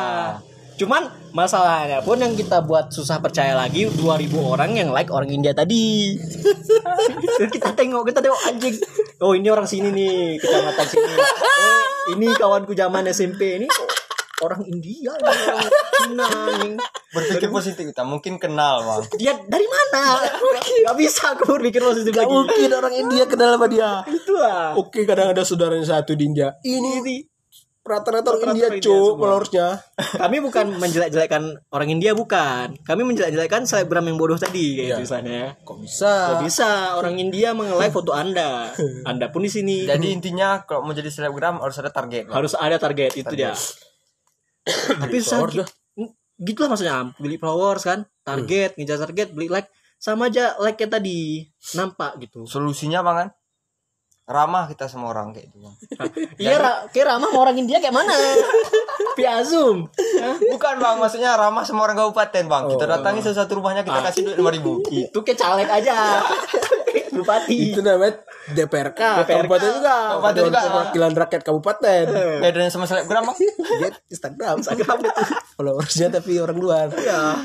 [0.79, 5.55] Cuman masalahnya pun yang kita buat susah percaya lagi 2000 orang yang like orang India
[5.55, 6.17] tadi.
[7.55, 8.75] kita tengok, kita tengok anjing.
[9.21, 11.13] Oh, ini orang sini nih, kecamatan sini.
[11.13, 11.83] Oh,
[12.17, 13.67] ini kawanku zaman SMP ini
[14.41, 15.37] orang India orang
[16.01, 16.75] Cina anjing.
[17.11, 20.23] berpikir positif kita mungkin kenal bang Dia dari mana?
[20.63, 22.33] Gak bisa aku berpikir positif Gak lagi.
[22.33, 24.01] mungkin orang India kenal sama dia.
[24.07, 24.73] Itulah.
[24.79, 26.55] Oke, kadang ada saudaranya satu di India.
[26.63, 27.30] Ini Ini
[27.91, 29.67] rata-rata orang India, cuk, followersnya.
[30.23, 31.43] kami bukan menjelek-jelekan
[31.75, 32.79] orang India bukan.
[32.87, 34.95] Kami menjelek-jelekan selebgram yang bodoh tadi kayak Iya.
[35.03, 35.43] tulisannya.
[35.67, 36.11] Kok bisa?
[36.31, 38.71] Kok bisa orang India mengelai foto Anda?
[39.11, 42.79] Anda pun di sini jadi intinya kalau mau jadi selebgram harus ada target harus ada
[42.79, 43.51] target itu dia.
[45.03, 45.43] Tapi susah
[46.41, 49.69] gitu lah maksudnya beli followers kan, target, ngejar target, beli like
[50.01, 51.45] sama aja like nya tadi
[51.77, 52.49] nampak gitu.
[52.49, 53.29] solusinya bang kan
[54.31, 55.75] ramah kita sama orang kayak itu bang
[56.43, 58.15] Iya, ra kayak ramah sama orang India kayak mana?
[59.17, 59.91] Via Zoom.
[60.47, 62.89] Bukan bang maksudnya ramah sama orang kabupaten bang kita Oh.
[62.89, 65.95] datangi salah satu rumahnya kita kasih duit lima ribu Itu kayak caleg aja.
[67.21, 67.57] Bupati.
[67.71, 69.29] Itu namanya DPRK, DPRK.
[69.29, 69.95] kabupaten juga.
[70.17, 70.59] Kabupaten juga.
[70.65, 72.03] Perwakilan rakyat kabupaten.
[72.41, 75.23] bedanya sama selebgram bang Dia Instagram, Instagram itu.
[75.55, 76.87] Followersnya tapi orang luar.
[76.97, 77.37] Ya,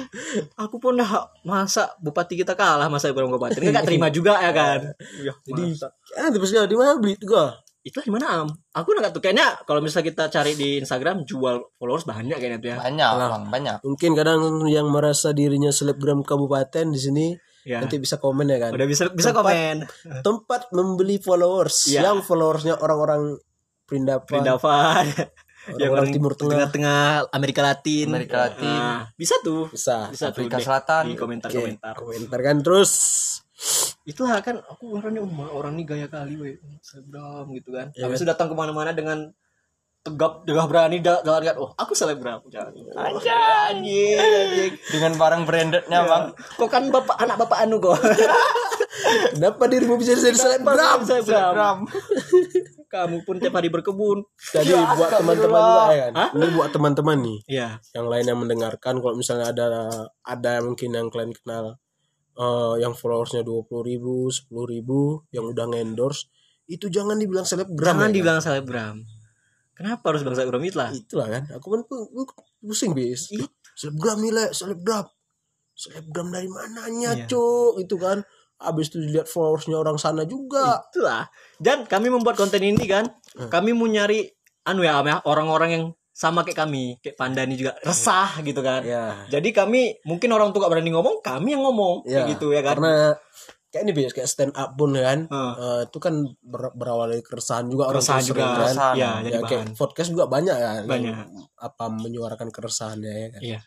[0.56, 3.60] aku pun dah masa bupati kita kalah masa Ibrahim Kabupaten.
[3.60, 4.80] Kan gak terima juga ya kan.
[5.20, 5.76] Ya, Jadi,
[6.16, 7.60] ah, terus di mana beli juga?
[7.86, 8.48] Itulah di mana am?
[8.74, 9.22] Aku nggak tahu.
[9.22, 12.76] Kayaknya kalau misalnya kita cari di Instagram jual followers banyak kayaknya tuh ya.
[12.82, 17.26] banyak bang banyak Mungkin kadang yang merasa dirinya selebgram kabupaten di sini
[17.66, 17.82] Ya.
[17.82, 18.70] nanti bisa komen ya kan.
[18.70, 19.76] Udah bisa bisa Tempat- komen.
[20.22, 22.06] Tempat membeli followers Iya.
[22.06, 23.42] yang followersnya orang-orang
[23.82, 25.04] Perindapan, Perindavan.
[25.78, 26.50] yang orang orang Timur Tengah.
[26.70, 27.00] Tengah-tengah
[27.30, 28.06] Amerika Latin.
[28.06, 28.70] Amerika Latin.
[28.70, 29.66] Nah, bisa tuh.
[29.66, 30.10] bisa.
[30.10, 31.02] Bisa tuh Afrika deh Selatan.
[31.06, 31.94] di Oke, komentar-komentar.
[31.98, 32.92] komentar kan terus.
[34.06, 36.50] Itulah kan aku orangnya oh, orang ini gaya kali we.
[36.78, 37.90] Selebgram gitu kan.
[37.94, 38.06] Iya.
[38.06, 39.34] Habis itu datang ke mana-mana dengan
[40.06, 43.36] tegap dengan berani da- dengan kan oh aku selebgram jangan aja
[43.70, 47.98] anjing dengan barang brandednya bang kok kan bapak anak bapak anu kok
[49.06, 51.04] Kenapa dirimu bisa jadi selebgram?
[51.04, 51.84] selebgram
[52.92, 56.12] kamu pun tiap hari berkebun Jadi buat teman-teman ya kan.
[56.16, 56.28] Hah?
[56.32, 57.38] Ini buat teman-teman nih.
[57.46, 57.68] Iya.
[57.92, 59.66] yang lain yang mendengarkan kalau misalnya ada
[60.22, 61.76] ada mungkin yang kalian kenal
[62.34, 66.32] eh, yang followersnya dua puluh ribu sepuluh ribu yang udah ngendorse
[66.66, 68.96] itu jangan dibilang selebgram Jangan ya, dibilang selebgram.
[69.76, 70.88] Kenapa harus bilang selebgram itulah?
[70.88, 70.96] kan?
[70.96, 71.42] itulah kan.
[71.52, 73.28] Aku kan pu- pu- pusing bis.
[73.76, 74.44] Selebgram nih le.
[74.50, 75.04] Selebgram.
[75.70, 77.26] Selebgram dari mananya Iya.
[77.28, 77.84] cuk?
[77.84, 78.24] Itu kan.
[78.56, 80.80] Habis itu dilihat followersnya orang sana juga.
[80.88, 81.28] Itulah.
[81.60, 83.04] Dan kami membuat konten ini kan,
[83.52, 84.24] kami mau nyari
[84.64, 87.76] anu ya, orang-orang yang sama kayak kami, kayak Panda ini juga.
[87.84, 88.80] Resah gitu kan.
[88.80, 92.08] ya Jadi kami mungkin orang tuh gak berani ngomong, kami yang ngomong.
[92.08, 92.80] Kayak gitu ya kan.
[92.80, 93.12] karena
[93.76, 95.52] kayak ini bis kayak stand up pun ya kan Heeh.
[95.54, 98.32] Eh, itu kan ber- berawal dari keresahan juga orang Keresahan tua juga.
[98.34, 98.56] sering kan.
[98.58, 98.94] Keresahan.
[98.94, 99.76] Iya, ya jadi kayak bahan.
[99.76, 101.14] podcast juga banyak ya yang Banyak.
[101.58, 103.60] apa menyuarakan keresahannya ya kan Iya.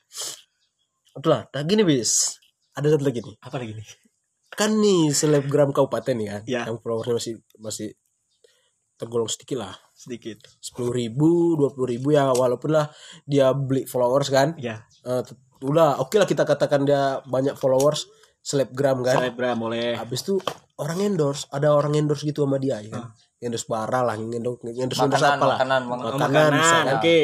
[1.11, 2.37] itulah nah gini bis
[2.71, 3.87] ada satu lagi nih Apa lagi nih?
[4.49, 6.61] kan nih selebgram kabupaten nih kan Iya.
[6.65, 7.89] yang followersnya masih masih
[8.95, 10.39] tergolong sedikit lah Sedikit.
[10.57, 12.87] sepuluh ribu dua puluh ribu ya walaupun lah
[13.23, 18.07] dia beli followers kan Ya, tet- udah oke lah kita katakan dia banyak followers
[18.39, 19.95] selebgram kan selebgram boleh.
[19.95, 20.39] habis itu
[20.79, 24.99] orang endorse ada orang endorse gitu sama dia ya kan endorse barang lah endorse endorse,
[24.99, 26.95] endorse makanan apa lah makanan Oh, makanan, bisa kan.
[26.97, 27.19] Oke.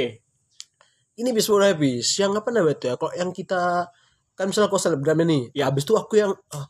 [1.16, 3.88] ini bis mulai habis yang apa namanya itu ya kalau yang kita
[4.36, 5.72] kan misalnya kau selebgram nih Ya.
[5.72, 6.68] habis itu aku yang ah,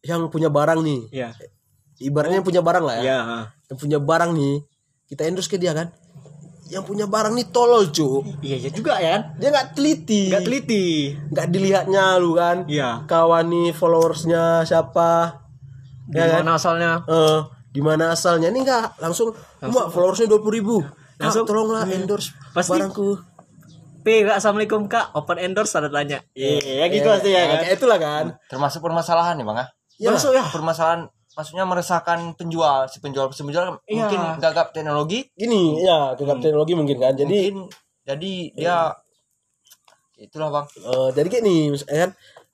[0.00, 1.28] yang punya barang nih Iya.
[2.00, 3.18] ibaratnya yang punya barang lah ya Iya.
[3.68, 4.54] yang punya barang nih
[5.06, 5.92] kita endorse ke dia kan
[6.72, 9.22] yang punya barang nih tolol cu Iya, iya juga ya kan.
[9.36, 11.12] dia nggak teliti Gak teliti.
[11.28, 13.04] nggak dilihatnya lu kan Iya.
[13.04, 15.44] kawan nih followersnya siapa
[16.04, 16.92] Di ya kan mana asalnya?
[17.04, 21.20] eh di mana asalnya ini enggak langsung cuma followersnya dua puluh ribu Langsung.
[21.20, 23.10] langsung tolonglah endorse Pasti- barangku
[24.00, 25.14] P, Kak, assalamualaikum kak.
[25.14, 26.18] Open endorse tanda tanya.
[26.34, 27.58] Iya, gitu Ya, pasti ya kan.
[27.60, 29.66] kayak itulah kan termasuk permasalahan nih bang ya
[30.00, 30.42] ya Masuk ya.
[30.42, 32.84] permasalahan maksudnya meresahkan penjual.
[32.86, 34.06] Si penjual si penjual Iya.
[34.06, 35.26] mungkin gagap teknologi.
[35.32, 37.12] Gini ya ke teknologi mungkin kan.
[37.14, 37.72] Jadi mungkin.
[38.02, 38.90] Jadi dia
[40.18, 40.66] itulah bang.
[40.78, 42.10] Eh, jadi kayak nih misalnya kan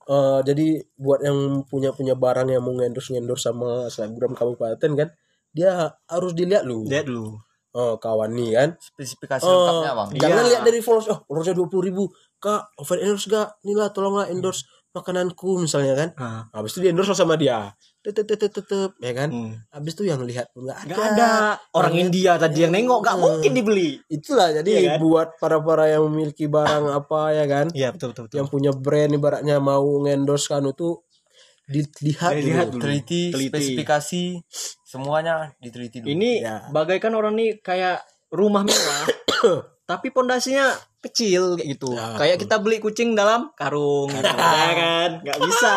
[0.09, 5.09] eh, jadi buat yang punya punya barang yang mau ngendorse ngendorse sama selebgram kabupaten kan
[5.49, 6.85] dia harus dilihat lu.
[6.85, 7.37] Lihat dulu.
[7.69, 8.69] Eh, kawan nih kan.
[8.81, 10.09] Spesifikasi Oh, lengkapnya bang.
[10.17, 10.49] jangan Iya.
[10.49, 12.03] lihat dari followers oh followersnya dua puluh ribu.
[12.39, 16.09] Kak over endorse gak inilah tolonglah endorse makananku misalnya kan.
[16.17, 16.41] Ah.
[16.51, 19.53] habis itu di endorse sama dia tetep tetep tetep ya kan Hmm.
[19.69, 21.29] habis itu yang lihat nggak ada Gak ada
[21.73, 23.99] orang India tadi yang nengok gak mungkin dibeli.
[24.07, 24.99] itulah jadi Iya kan?
[24.99, 28.23] buat para para yang memiliki barang apa ya kan Iya betul betul.
[28.25, 28.37] betul.
[28.37, 30.95] yang punya brand ibaratnya mau ngendorse kan itu
[31.65, 32.73] dilihat Dilihat dulu.
[32.75, 32.81] dulu.
[32.81, 33.49] teliti, Teliti.
[33.51, 34.23] spesifikasi
[34.81, 36.55] semuanya diteliti dulu Ini Ya.
[36.67, 39.05] bagaikan orang nih kayak rumah mewah,
[39.89, 41.91] tapi pondasinya kecil kayak gitu.
[41.91, 42.13] Ya.
[42.15, 44.23] Kayak kita beli kucing dalam karung, gitu.
[44.33, 45.09] ya kan?
[45.21, 45.73] Gak bisa.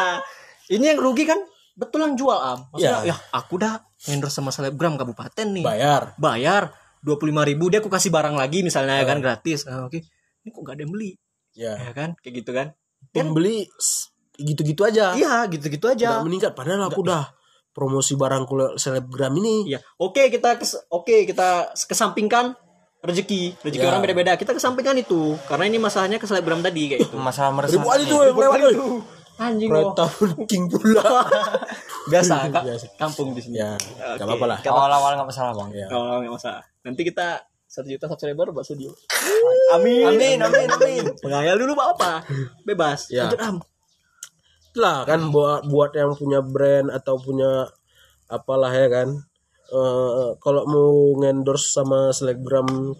[0.68, 1.40] Ini yang rugi kan
[1.74, 2.68] betul yang jual am.
[2.68, 3.12] Maksudnya, Ya.
[3.12, 5.62] ya aku dah endorse sama selebgram kabupaten nih.
[5.62, 9.64] bayar Bayar dua puluh lima ribu dia aku kasih barang lagi misalnya ya kan gratis.
[9.64, 10.04] Ah, Oke,
[10.38, 11.10] ini kok gak ada yang beli,
[11.52, 12.14] ya ya kan?
[12.18, 12.68] Kayak gitu kan?
[13.04, 16.22] pembeli s- gitu-gitu aja Iya, gitu-gitu aja.
[16.22, 17.34] meningkat padahal aku udah
[17.68, 19.82] promosi barang selebgram ini Iya.
[19.98, 22.54] Oke, kita kes- oke kita kesampingkan
[23.00, 23.58] rezeki.
[23.58, 23.90] Rezeki Ya.
[23.90, 24.36] orang beda-beda.
[24.36, 27.16] Kita kesampingkan itu karena ini masalahnya ke selebgram tadi kayak itu.
[27.18, 29.02] masalah meresahkan lewat tuh
[29.42, 30.06] Anjing kereta
[30.46, 31.02] king pula
[32.10, 32.62] Biasa, Kak.
[32.62, 32.86] Biasa.
[32.94, 33.58] Kampung di sini.
[33.58, 34.78] ya nggak apa-apa lah apa-apa.
[34.78, 35.86] awal-awal nggak masalah bang ya.
[35.90, 36.62] Oh, nggak masalah.
[36.86, 37.26] Nanti kita
[37.66, 38.94] satu juta subscriber buat studio.
[39.74, 40.04] Amin.
[40.04, 42.12] amin amin amin Penghayal dulu Pak apa?
[42.62, 43.10] Bebas.
[43.10, 43.26] Ya.
[43.26, 43.56] Lanjut Am.
[44.72, 47.68] lah kan buat buat yang punya brand atau punya
[48.32, 49.20] apalah ya kan
[49.72, 52.92] Eh kalau mau ngendorse sama selebgram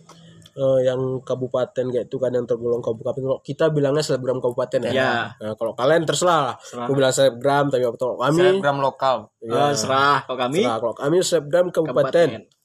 [0.52, 4.92] eh, yang kabupaten kayak itu kan yang tergolong kabupaten kalau kita bilangnya selebgram kabupaten ya
[4.92, 5.12] Ya.
[5.34, 9.52] Nah, kalau kalian terserah lah aku bilang selebgram tapi apa kalau kami selebgram lokal ya,
[9.62, 10.78] Eh, serah kalau kami terserah.
[10.78, 12.60] kalau kami selebgram kabupaten, kabupaten.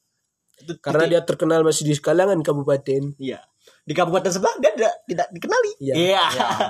[0.58, 3.40] Itu karena dia terkenal masih di kalangan kabupaten Iya.
[3.80, 5.72] Di kabupaten sebelah dia tidak, tidak dikenali.
[5.78, 5.94] Iya.
[5.96, 6.24] Iya.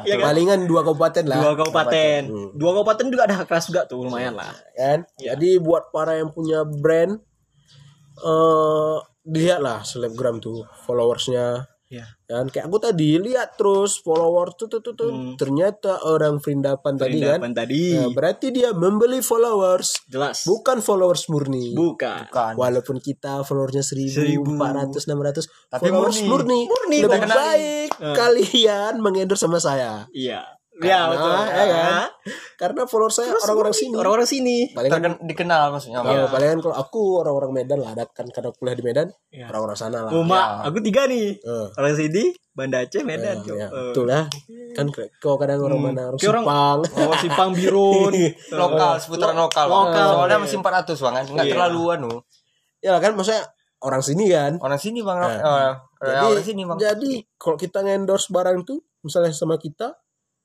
[0.04, 0.26] Iya kan?
[0.28, 2.22] palingan dua kabupaten lah Dua kabupaten.
[2.24, 2.50] Hmm.
[2.54, 4.54] Dua kabupaten juga ada hak keras juga tuh lumayan lah.
[4.72, 5.34] kan Iya.
[5.34, 7.18] jadi buat para yang punya brand
[8.20, 11.68] eh lihat lah selebgram tuh followersnya.
[11.88, 15.40] Ya dan kayak aku tadi lihat terus followers tuh tuh tuh, tuh.
[15.40, 17.40] ternyata orang Frindapan tadi kan?
[17.56, 17.96] Tadi.
[17.96, 20.04] Nah, berarti dia membeli followers.
[20.12, 20.44] Jelas.
[20.44, 21.72] Bukan followers murni.
[21.72, 22.28] Bukan.
[22.28, 22.54] Bukan.
[22.60, 24.60] walaupun kita followersnya seribu, Seribu.
[24.60, 26.28] empat ratus, enam ratus, Tapi followers murni.
[26.28, 32.10] murni, Murni, lebih baik kalian mengendorse sama saya, iya Karena, ya betul ya kan?
[32.56, 33.94] karena followers saya orang-orang sini.
[33.94, 36.32] orang-orang sini Paling kan, Terken- dikenal maksudnya kalau Bang.
[36.32, 39.46] palingan kalau aku orang-orang Medan lah, ada kan karena kuliah di Medan, Iya.
[39.48, 40.12] orang-orang sana lah.
[40.12, 43.56] Uma aku tiga nih Eh, orang sini Banda Aceh Medan ya, Cok.
[43.56, 43.70] ya, Eh.
[43.90, 44.24] betul lah.
[44.72, 44.86] Kan
[45.16, 46.48] kau kadang orang mana orang Kayak orang-
[46.86, 48.14] oh Simpang Birun
[48.52, 50.08] lokal seputaran lokal, lokal.
[50.16, 51.54] soalnya masih 400 bang kan nggak Iya.
[51.54, 52.14] terlalu anu
[52.78, 53.42] ya lah kan maksudnya
[53.80, 54.58] orang sini kan.
[54.58, 55.30] orang sini bang Nah.
[55.30, 59.98] eh, Jadi, orang sini bang jadi kalau kita ngendorse barang tuh misalnya sama kita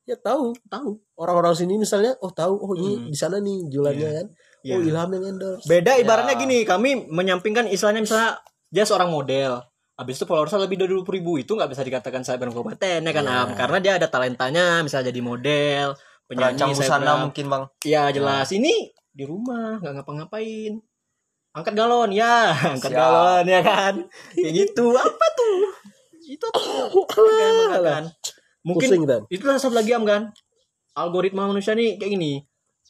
[0.02, 3.06] ya tahu tahu orang-orang sini misalnya oh tahu oh ini Hmm.
[3.06, 4.26] di sana nih jualannya kan
[4.62, 4.74] Iya.
[4.74, 6.40] oh Ilham yang endorse beda ibaratnya Ya.
[6.40, 8.30] gini kami menyampingkan istilahnya misalnya
[8.68, 9.62] dia seorang model
[9.92, 13.24] habis itu followersnya lebih dari 20 ribu itu nggak bisa dikatakan saya kabupaten ya kan
[13.24, 13.38] Iya.
[13.38, 13.48] Am?
[13.54, 15.86] karena dia ada talentanya misalnya jadi model
[16.26, 17.18] penyanyi busana selebgram.
[17.22, 20.82] mungkin bang ya jelas ini di rumah nggak ngapa-ngapain
[21.52, 22.98] angkat galon ya angkat Siap.
[22.98, 23.94] galon ya kan
[24.32, 25.58] kayak gitu apa tuh
[26.22, 28.04] itu tuh kan, kan.
[28.62, 29.22] Mungkin pusing kan?
[29.28, 30.30] itu satu lagi am kan?
[30.92, 32.32] Algoritma manusia nih kayak gini.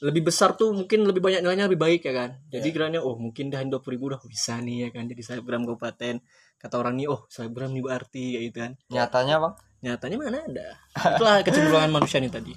[0.03, 2.31] Lebih besar tuh mungkin lebih banyak nilainya lebih baik ya kan?
[2.49, 5.07] Jadi kiranya oh mungkin dah dua ribu udah bisa nih ya kan?
[5.07, 6.19] Jadi selebgram kabupaten.
[6.59, 8.73] Kata orang nih oh selebgram nih berarti kayak gitu kan?
[8.89, 9.55] Nyatanya bang?
[9.83, 10.69] Nyatanya mana ada?
[11.15, 12.55] Itulah kecenderungan manusia nih tadi.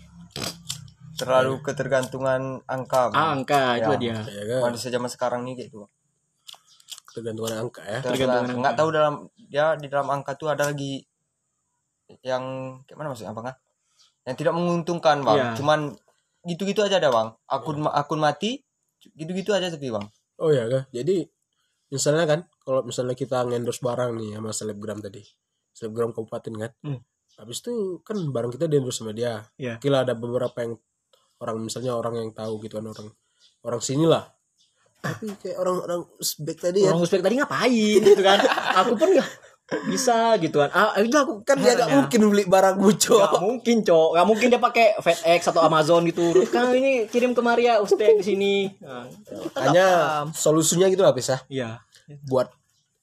[1.15, 3.15] Terlalu ketergantungan angka Bang.
[3.15, 3.97] ah, angka itu Ya.
[3.97, 4.17] dia.
[4.25, 4.60] Ya kan?
[4.67, 5.91] Manusia zaman sekarang nih kayak gitu Bang.
[7.13, 7.99] tergantungan angka ya.
[8.01, 8.62] Tergantungan Terus, angka.
[8.65, 9.13] nggak tahu dalam
[9.47, 10.99] ya di dalam angka tuh ada lagi
[12.22, 12.44] yang
[12.86, 13.58] kayak mana maksudnya bang ah?
[14.26, 15.38] yang tidak menguntungkan bang.
[15.38, 15.50] Iya.
[15.62, 15.80] cuman
[16.46, 17.28] gitu-gitu aja ada bang.
[17.50, 18.62] Akun akun mati
[19.13, 20.06] gitu-gitu aja tapi bang.
[20.41, 20.84] Oh ya kan?
[20.89, 21.26] Jadi
[21.94, 25.22] misalnya kan kalau misalnya kita ngendorse barang nih sama selebgram tadi
[25.76, 26.74] selebgram kabupaten kan?
[26.82, 27.02] Hmm.
[27.36, 29.44] habis itu kan barang kita di endorse sama dia.
[29.60, 29.76] Iya.
[29.84, 30.80] kira ada beberapa yang
[31.44, 33.08] orang misalnya orang yang tahu gitu kan orang
[33.68, 34.24] orang sini lah.
[35.04, 38.39] Tapi kayak orang-orang Uzbek tadi ya orang Uzbek tadi ngapain gitu kan?
[38.82, 39.30] Aku pun nggak
[39.65, 43.82] bisa gitu kan ah itu aku kan dia gak mungkin beli barang muncul Gak mungkin
[43.82, 44.10] cok.
[44.13, 46.45] Gak mungkin dia pakai FedEx atau Amazon gitu.
[46.54, 48.54] Kan ini kirim ke Maria Uzbek di sini.
[48.78, 49.88] Nah, nggak hanya
[50.38, 51.82] solusinya gitu lah bisa Iya.
[52.30, 52.54] Buat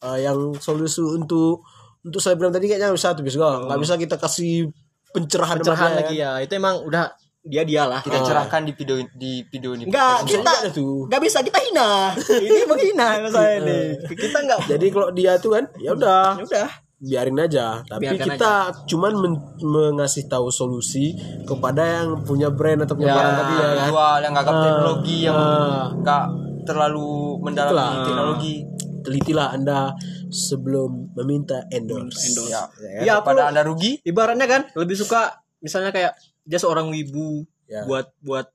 [0.07, 1.67] eh, yang solusi untuk
[2.07, 4.71] untuk selebgram tadi kayaknya bisa tuh bisa nggak bisa kita kasih
[5.11, 6.39] pencerahan Pencerahan lagi kan.
[6.39, 6.47] ya.
[6.47, 7.11] Itu emang udah
[7.43, 9.91] Dia dia lah kita cerahkan di video di video ini.
[9.91, 10.97] Enggak Bisa kita nggak ada tuh.
[11.11, 11.91] Gak bisa kita hina.
[12.39, 13.81] Ini menghina saya ini.
[14.07, 16.39] Kita nggak jadi kalau dia tuh kan ya udah.
[16.39, 16.69] Ya udah.
[17.03, 17.83] Biarin aja.
[17.83, 18.53] Tapi Biarkan kita
[18.87, 23.67] cuman men- mengasih tahu solusi kepada yang punya brand atau punya ya, barang tadi ya
[23.67, 23.89] kan?
[23.91, 25.87] Jual yang nggak teknologi yang Ah.
[25.99, 26.25] nggak
[26.63, 27.11] terlalu
[27.43, 27.91] mendalami Itulah.
[28.07, 28.55] teknologi.
[29.03, 29.91] Telitilah anda
[30.31, 32.55] sebelum meminta endorse, endorse.
[32.55, 32.63] ya,
[33.03, 33.99] Ya, aku- pada anda rugi.
[34.01, 37.83] Ibaratnya kan Lebih suka Misalnya kayak Dia seorang wibu Ya.
[37.83, 38.53] Buat Buat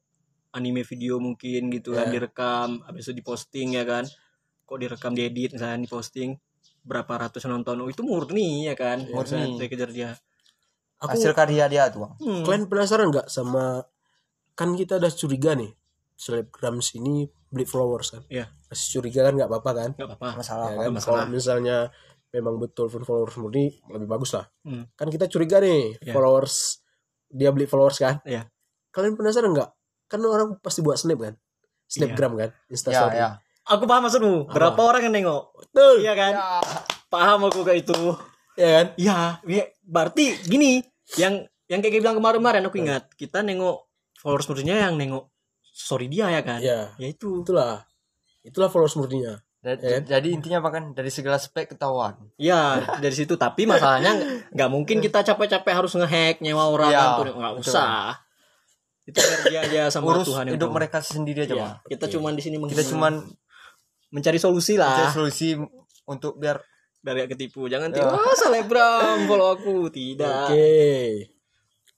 [0.49, 2.13] anime video mungkin gitu kan Ya.
[2.13, 4.05] direkam habis itu diposting ya kan
[4.63, 6.37] kok direkam diedit misalnya diposting
[6.81, 9.57] berapa ratus nonton oh, itu murni ya kan Murni.
[9.57, 10.09] saya kejar dia
[10.97, 12.41] aku hasil karya dia tuh Hmm.
[12.41, 13.85] kalian penasaran nggak sama
[14.51, 15.71] kan kita udah curiga nih
[16.13, 18.49] selebgram sini beli followers kan Iya.
[18.67, 20.91] masih curiga kan nggak apa-apa kan nggak apa-apa masalah Ya kan?
[20.91, 21.21] masalah.
[21.21, 21.77] Kalau misalnya
[22.29, 24.45] memang betul pun followers murni lebih bagus lah.
[24.61, 24.89] Hmm.
[24.91, 26.11] Kan kita curiga nih Iya.
[26.11, 26.81] followers
[27.29, 28.19] dia beli followers kan.
[28.23, 28.47] Iya.
[28.91, 29.69] Kalian penasaran nggak?
[30.07, 31.35] Kan orang pasti buat snap kan,
[31.85, 33.19] snapgram kan, ya instastory.
[33.19, 33.29] ya
[33.67, 35.95] aku paham maksudmu berapa orang yang nengok Betul.
[35.99, 36.47] iya kan Ya.
[37.11, 38.15] paham aku kayak itu
[38.55, 38.85] Ya kan?
[38.95, 40.79] ya ya, berarti gini
[41.19, 43.85] yang yang kayak bilang kemarin-kemarin aku ingat kita nengok
[44.17, 45.27] followers murninya yang nengok
[45.61, 47.83] story dia ya kan Ya, ya itu itulah.
[48.41, 49.43] Itulah followers murninya.
[49.57, 49.99] Da- Ya.
[49.99, 50.93] jadi intinya apa kan?
[50.93, 52.13] Dari segala spek ketahuan.
[52.35, 53.35] Ya dari situ.
[53.35, 54.13] Tapi masalahnya
[54.49, 58.15] nggak- mungkin kita capek-capek harus ngehack nyewa orang Ya, kan tuh nggak usah.
[59.03, 60.77] Itu biar dia aja sama urus Tuhan yang hidup tahu.
[60.77, 61.75] mereka sendiri aja Ya, bang.
[61.89, 63.13] kita cuman di sini kita cuman
[64.09, 65.09] mencari solusi lah.
[65.09, 65.55] solusi
[66.05, 66.59] untuk biar
[66.99, 67.65] biar gak ketipu.
[67.65, 68.03] Jangan Ya.
[68.03, 69.87] tipu ah selebgram follow aku.
[69.89, 70.51] Tidak.
[70.51, 71.36] Oke.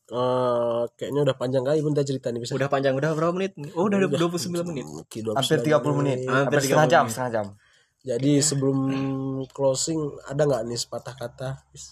[0.10, 2.58] Eh, kayaknya udah panjang kali pun kita cerita nih bisa.
[2.58, 6.34] udah panjang udah berapa menit oh udah 29 menit Oke, 29 hampir 30 menit Hampir
[6.50, 7.14] hampir setengah 30 jam menit.
[7.14, 7.46] setengah jam
[8.00, 8.78] Jadi sebelum
[9.48, 11.50] closing ada nggak nih sepatah kata?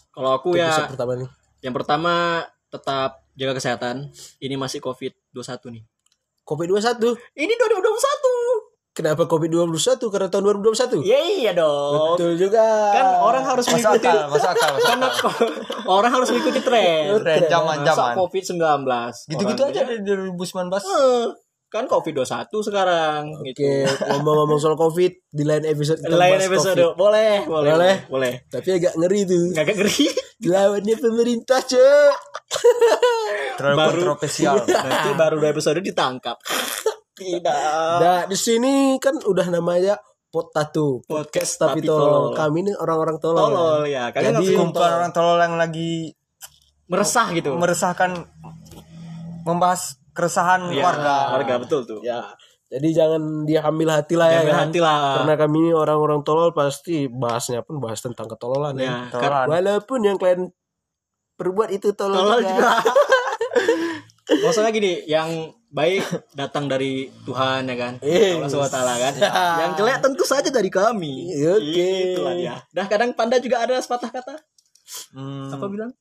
[0.10, 1.30] kalau aku Untuk ya pertama nih.
[1.62, 2.13] yang pertama
[2.67, 5.84] tetap jaga kesehatan ini masih covid 21 nih
[6.41, 6.97] Covid 21.
[7.36, 8.66] ini 2021
[8.98, 9.78] Kenapa Covid 21?
[10.10, 11.06] Karena tahun 2021.
[11.06, 12.66] ya iya dong Betul juga.
[12.92, 15.34] kan orang harus masuk mengikuti akal masuk akal masuk karena akal
[16.02, 21.26] orang harus mengikuti tren tren zaman Masa zaman covid 19 gitu-gitu aja dari 2019 Eh,
[21.68, 22.24] Kan Covid-21
[22.64, 23.68] sekarang Oke, gitu.
[24.08, 26.80] ngomong-ngomong soal COVID di lain episode kita Lain bahas episode.
[26.80, 26.96] COVID.
[26.96, 27.70] Boleh, boleh.
[27.70, 27.96] Boleh.
[28.08, 28.34] Boleh.
[28.48, 29.52] Tapi agak ngeri tuh.
[29.52, 30.06] Nggak ngeri.
[30.48, 32.16] Lawannya pemerintah, Cek.
[33.58, 34.56] Terlalu Baru- kontroversial.
[34.88, 36.40] Nanti baru dua episode ditangkap.
[37.17, 37.97] Tidak.
[37.97, 42.06] Nah, di sini kan udah namanya Potato Podcast tapi tapi tolol.
[42.06, 42.38] tolol.
[42.38, 43.41] Kami ini orang-orang tolol.
[43.49, 44.13] Tolol ya.
[44.13, 46.13] Kalian nggak Jadi- Kumpulan orang tolol yang lagi
[46.88, 47.58] meresah gitu.
[47.58, 48.12] meresahkan
[49.43, 51.15] membahas keresahan Iya, warga.
[51.39, 51.99] Warga betul tuh.
[52.03, 52.21] Ya.
[52.67, 54.43] Jadi jangan diambil hati lah ya.
[54.43, 54.63] Jangan kan?
[54.67, 54.99] hati lah.
[55.23, 58.84] Karena kami ini orang-orang tolol pasti bahasnya pun bahas tentang ketololan ya.
[58.84, 59.47] Ya, kan Tololan.
[59.47, 60.51] Walaupun yang kalian
[61.39, 62.51] perbuat itu tolol, tolol juga.
[62.51, 62.71] juga.
[64.43, 67.93] Maksudnya gini, yang baik datang dari Tuhan ya kan.
[67.99, 68.36] Eh.
[68.36, 69.13] Allah SWT kan.
[69.60, 71.27] Yang jelek tentu saja dari kami.
[71.36, 71.89] Oke.
[72.13, 72.56] Itulah dia.
[72.69, 74.36] Dah kadang panda juga ada sepatah kata.
[75.12, 75.91] Hmm, Apa bilang?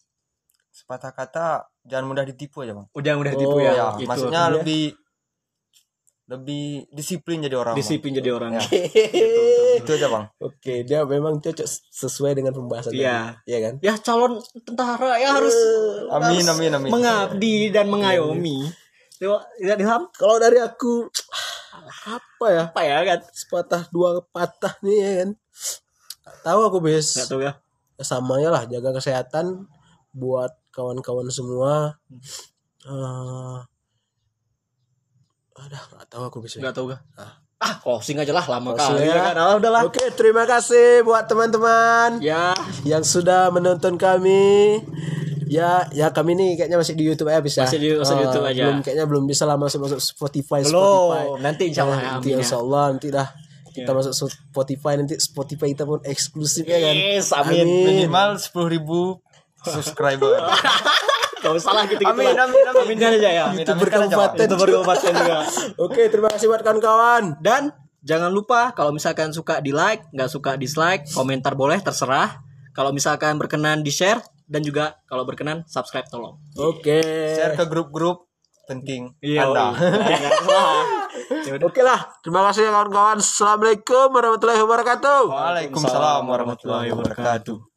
[0.68, 1.46] sepatah kata
[1.82, 2.86] jangan mudah ditipu aja bang.
[2.92, 3.72] Udah mudah tipu Oh, ya.
[3.72, 4.06] Ya, Gitu.
[4.06, 4.52] maksudnya Iya.
[4.54, 4.82] lebih
[6.26, 7.72] lebih disiplin jadi orang.
[7.72, 7.80] Bang.
[7.80, 8.58] disiplin jadi orang.
[8.58, 8.62] Ya.
[9.80, 10.24] Itu aja bang.
[10.36, 13.40] Oke, dia memang cocok sesuai dengan pembahasan Iya.
[13.40, 13.48] tadi.
[13.48, 13.74] Iya kan?
[13.80, 15.54] Ya calon tentara ya harus
[16.12, 16.90] Amin, harus amin, amin.
[16.90, 18.58] mengabdi dan mengayomi.
[18.66, 18.85] Coba
[19.62, 21.08] lihat Ilham Kalau dari aku
[22.06, 22.64] apa ya?
[22.72, 23.20] apa ya kan?
[23.30, 25.30] Sepatah dua patah nih ya kan.
[26.24, 27.16] Gak tahu aku bes.
[27.16, 27.52] Enggak tahu ya.
[28.00, 29.68] Samanya lah jaga kesehatan
[30.12, 31.96] buat kawan-kawan semua.
[32.84, 33.58] Eh
[35.56, 36.56] ada nggak tahu aku bes.
[36.56, 37.00] Enggak tahu gak?
[37.56, 39.16] Ah, closing aja lah lama Closing kali ya.
[39.16, 39.36] ya kan.
[39.40, 39.82] Ah, udahlah.
[39.88, 42.52] Oke, terima kasih buat teman-teman Ya,
[42.84, 44.84] yang sudah menonton kami.
[45.46, 47.62] Ya, ya kami nih kayaknya masih di YouTube ya bisa.
[47.62, 48.62] Masih di- masih di Eh, YouTube aja.
[48.62, 50.74] Belum kayaknya belum bisa lah masuk masuk Spotify Spotify.
[51.24, 51.38] belum.
[51.38, 52.10] Nanti insya Allah ya.
[52.12, 52.38] nanti ya.
[52.38, 53.28] insya Allah nanti dah
[53.68, 56.94] kita masuk Spotify nanti Spotify kita pun eksklusif ya kan.
[56.94, 57.62] Yes, amin.
[57.62, 59.00] Minimal sepuluh ribu
[59.62, 60.34] subscriber.
[61.36, 62.82] Gak usah lah gitu gitu Amin, amin, amin.
[62.82, 63.44] Amin aja ya.
[63.46, 64.46] Amin, YouTuber kan aja, kabupaten.
[64.48, 65.36] Itu berkabupaten juga.
[65.84, 67.38] Oke, terima kasih buat kawan-kawan.
[67.38, 67.70] Dan
[68.02, 72.42] jangan lupa kalau misalkan suka di like, nggak suka dislike, komentar boleh terserah.
[72.72, 76.38] Kalau misalkan berkenan di share dan juga kalau berkenan subscribe tolong.
[76.54, 77.02] Oke.
[77.34, 78.26] Share ke grup-grup
[78.66, 79.46] penting Iya.
[79.46, 79.66] Anda.
[81.46, 81.66] Ya udah.
[81.72, 83.18] Oke lah, terima kasih ya kawan-kawan.
[83.18, 85.20] Assalamualaikum warahmatullahi wabarakatuh.
[85.26, 87.75] Waalaikumsalam warahmatullahi wabarakatuh.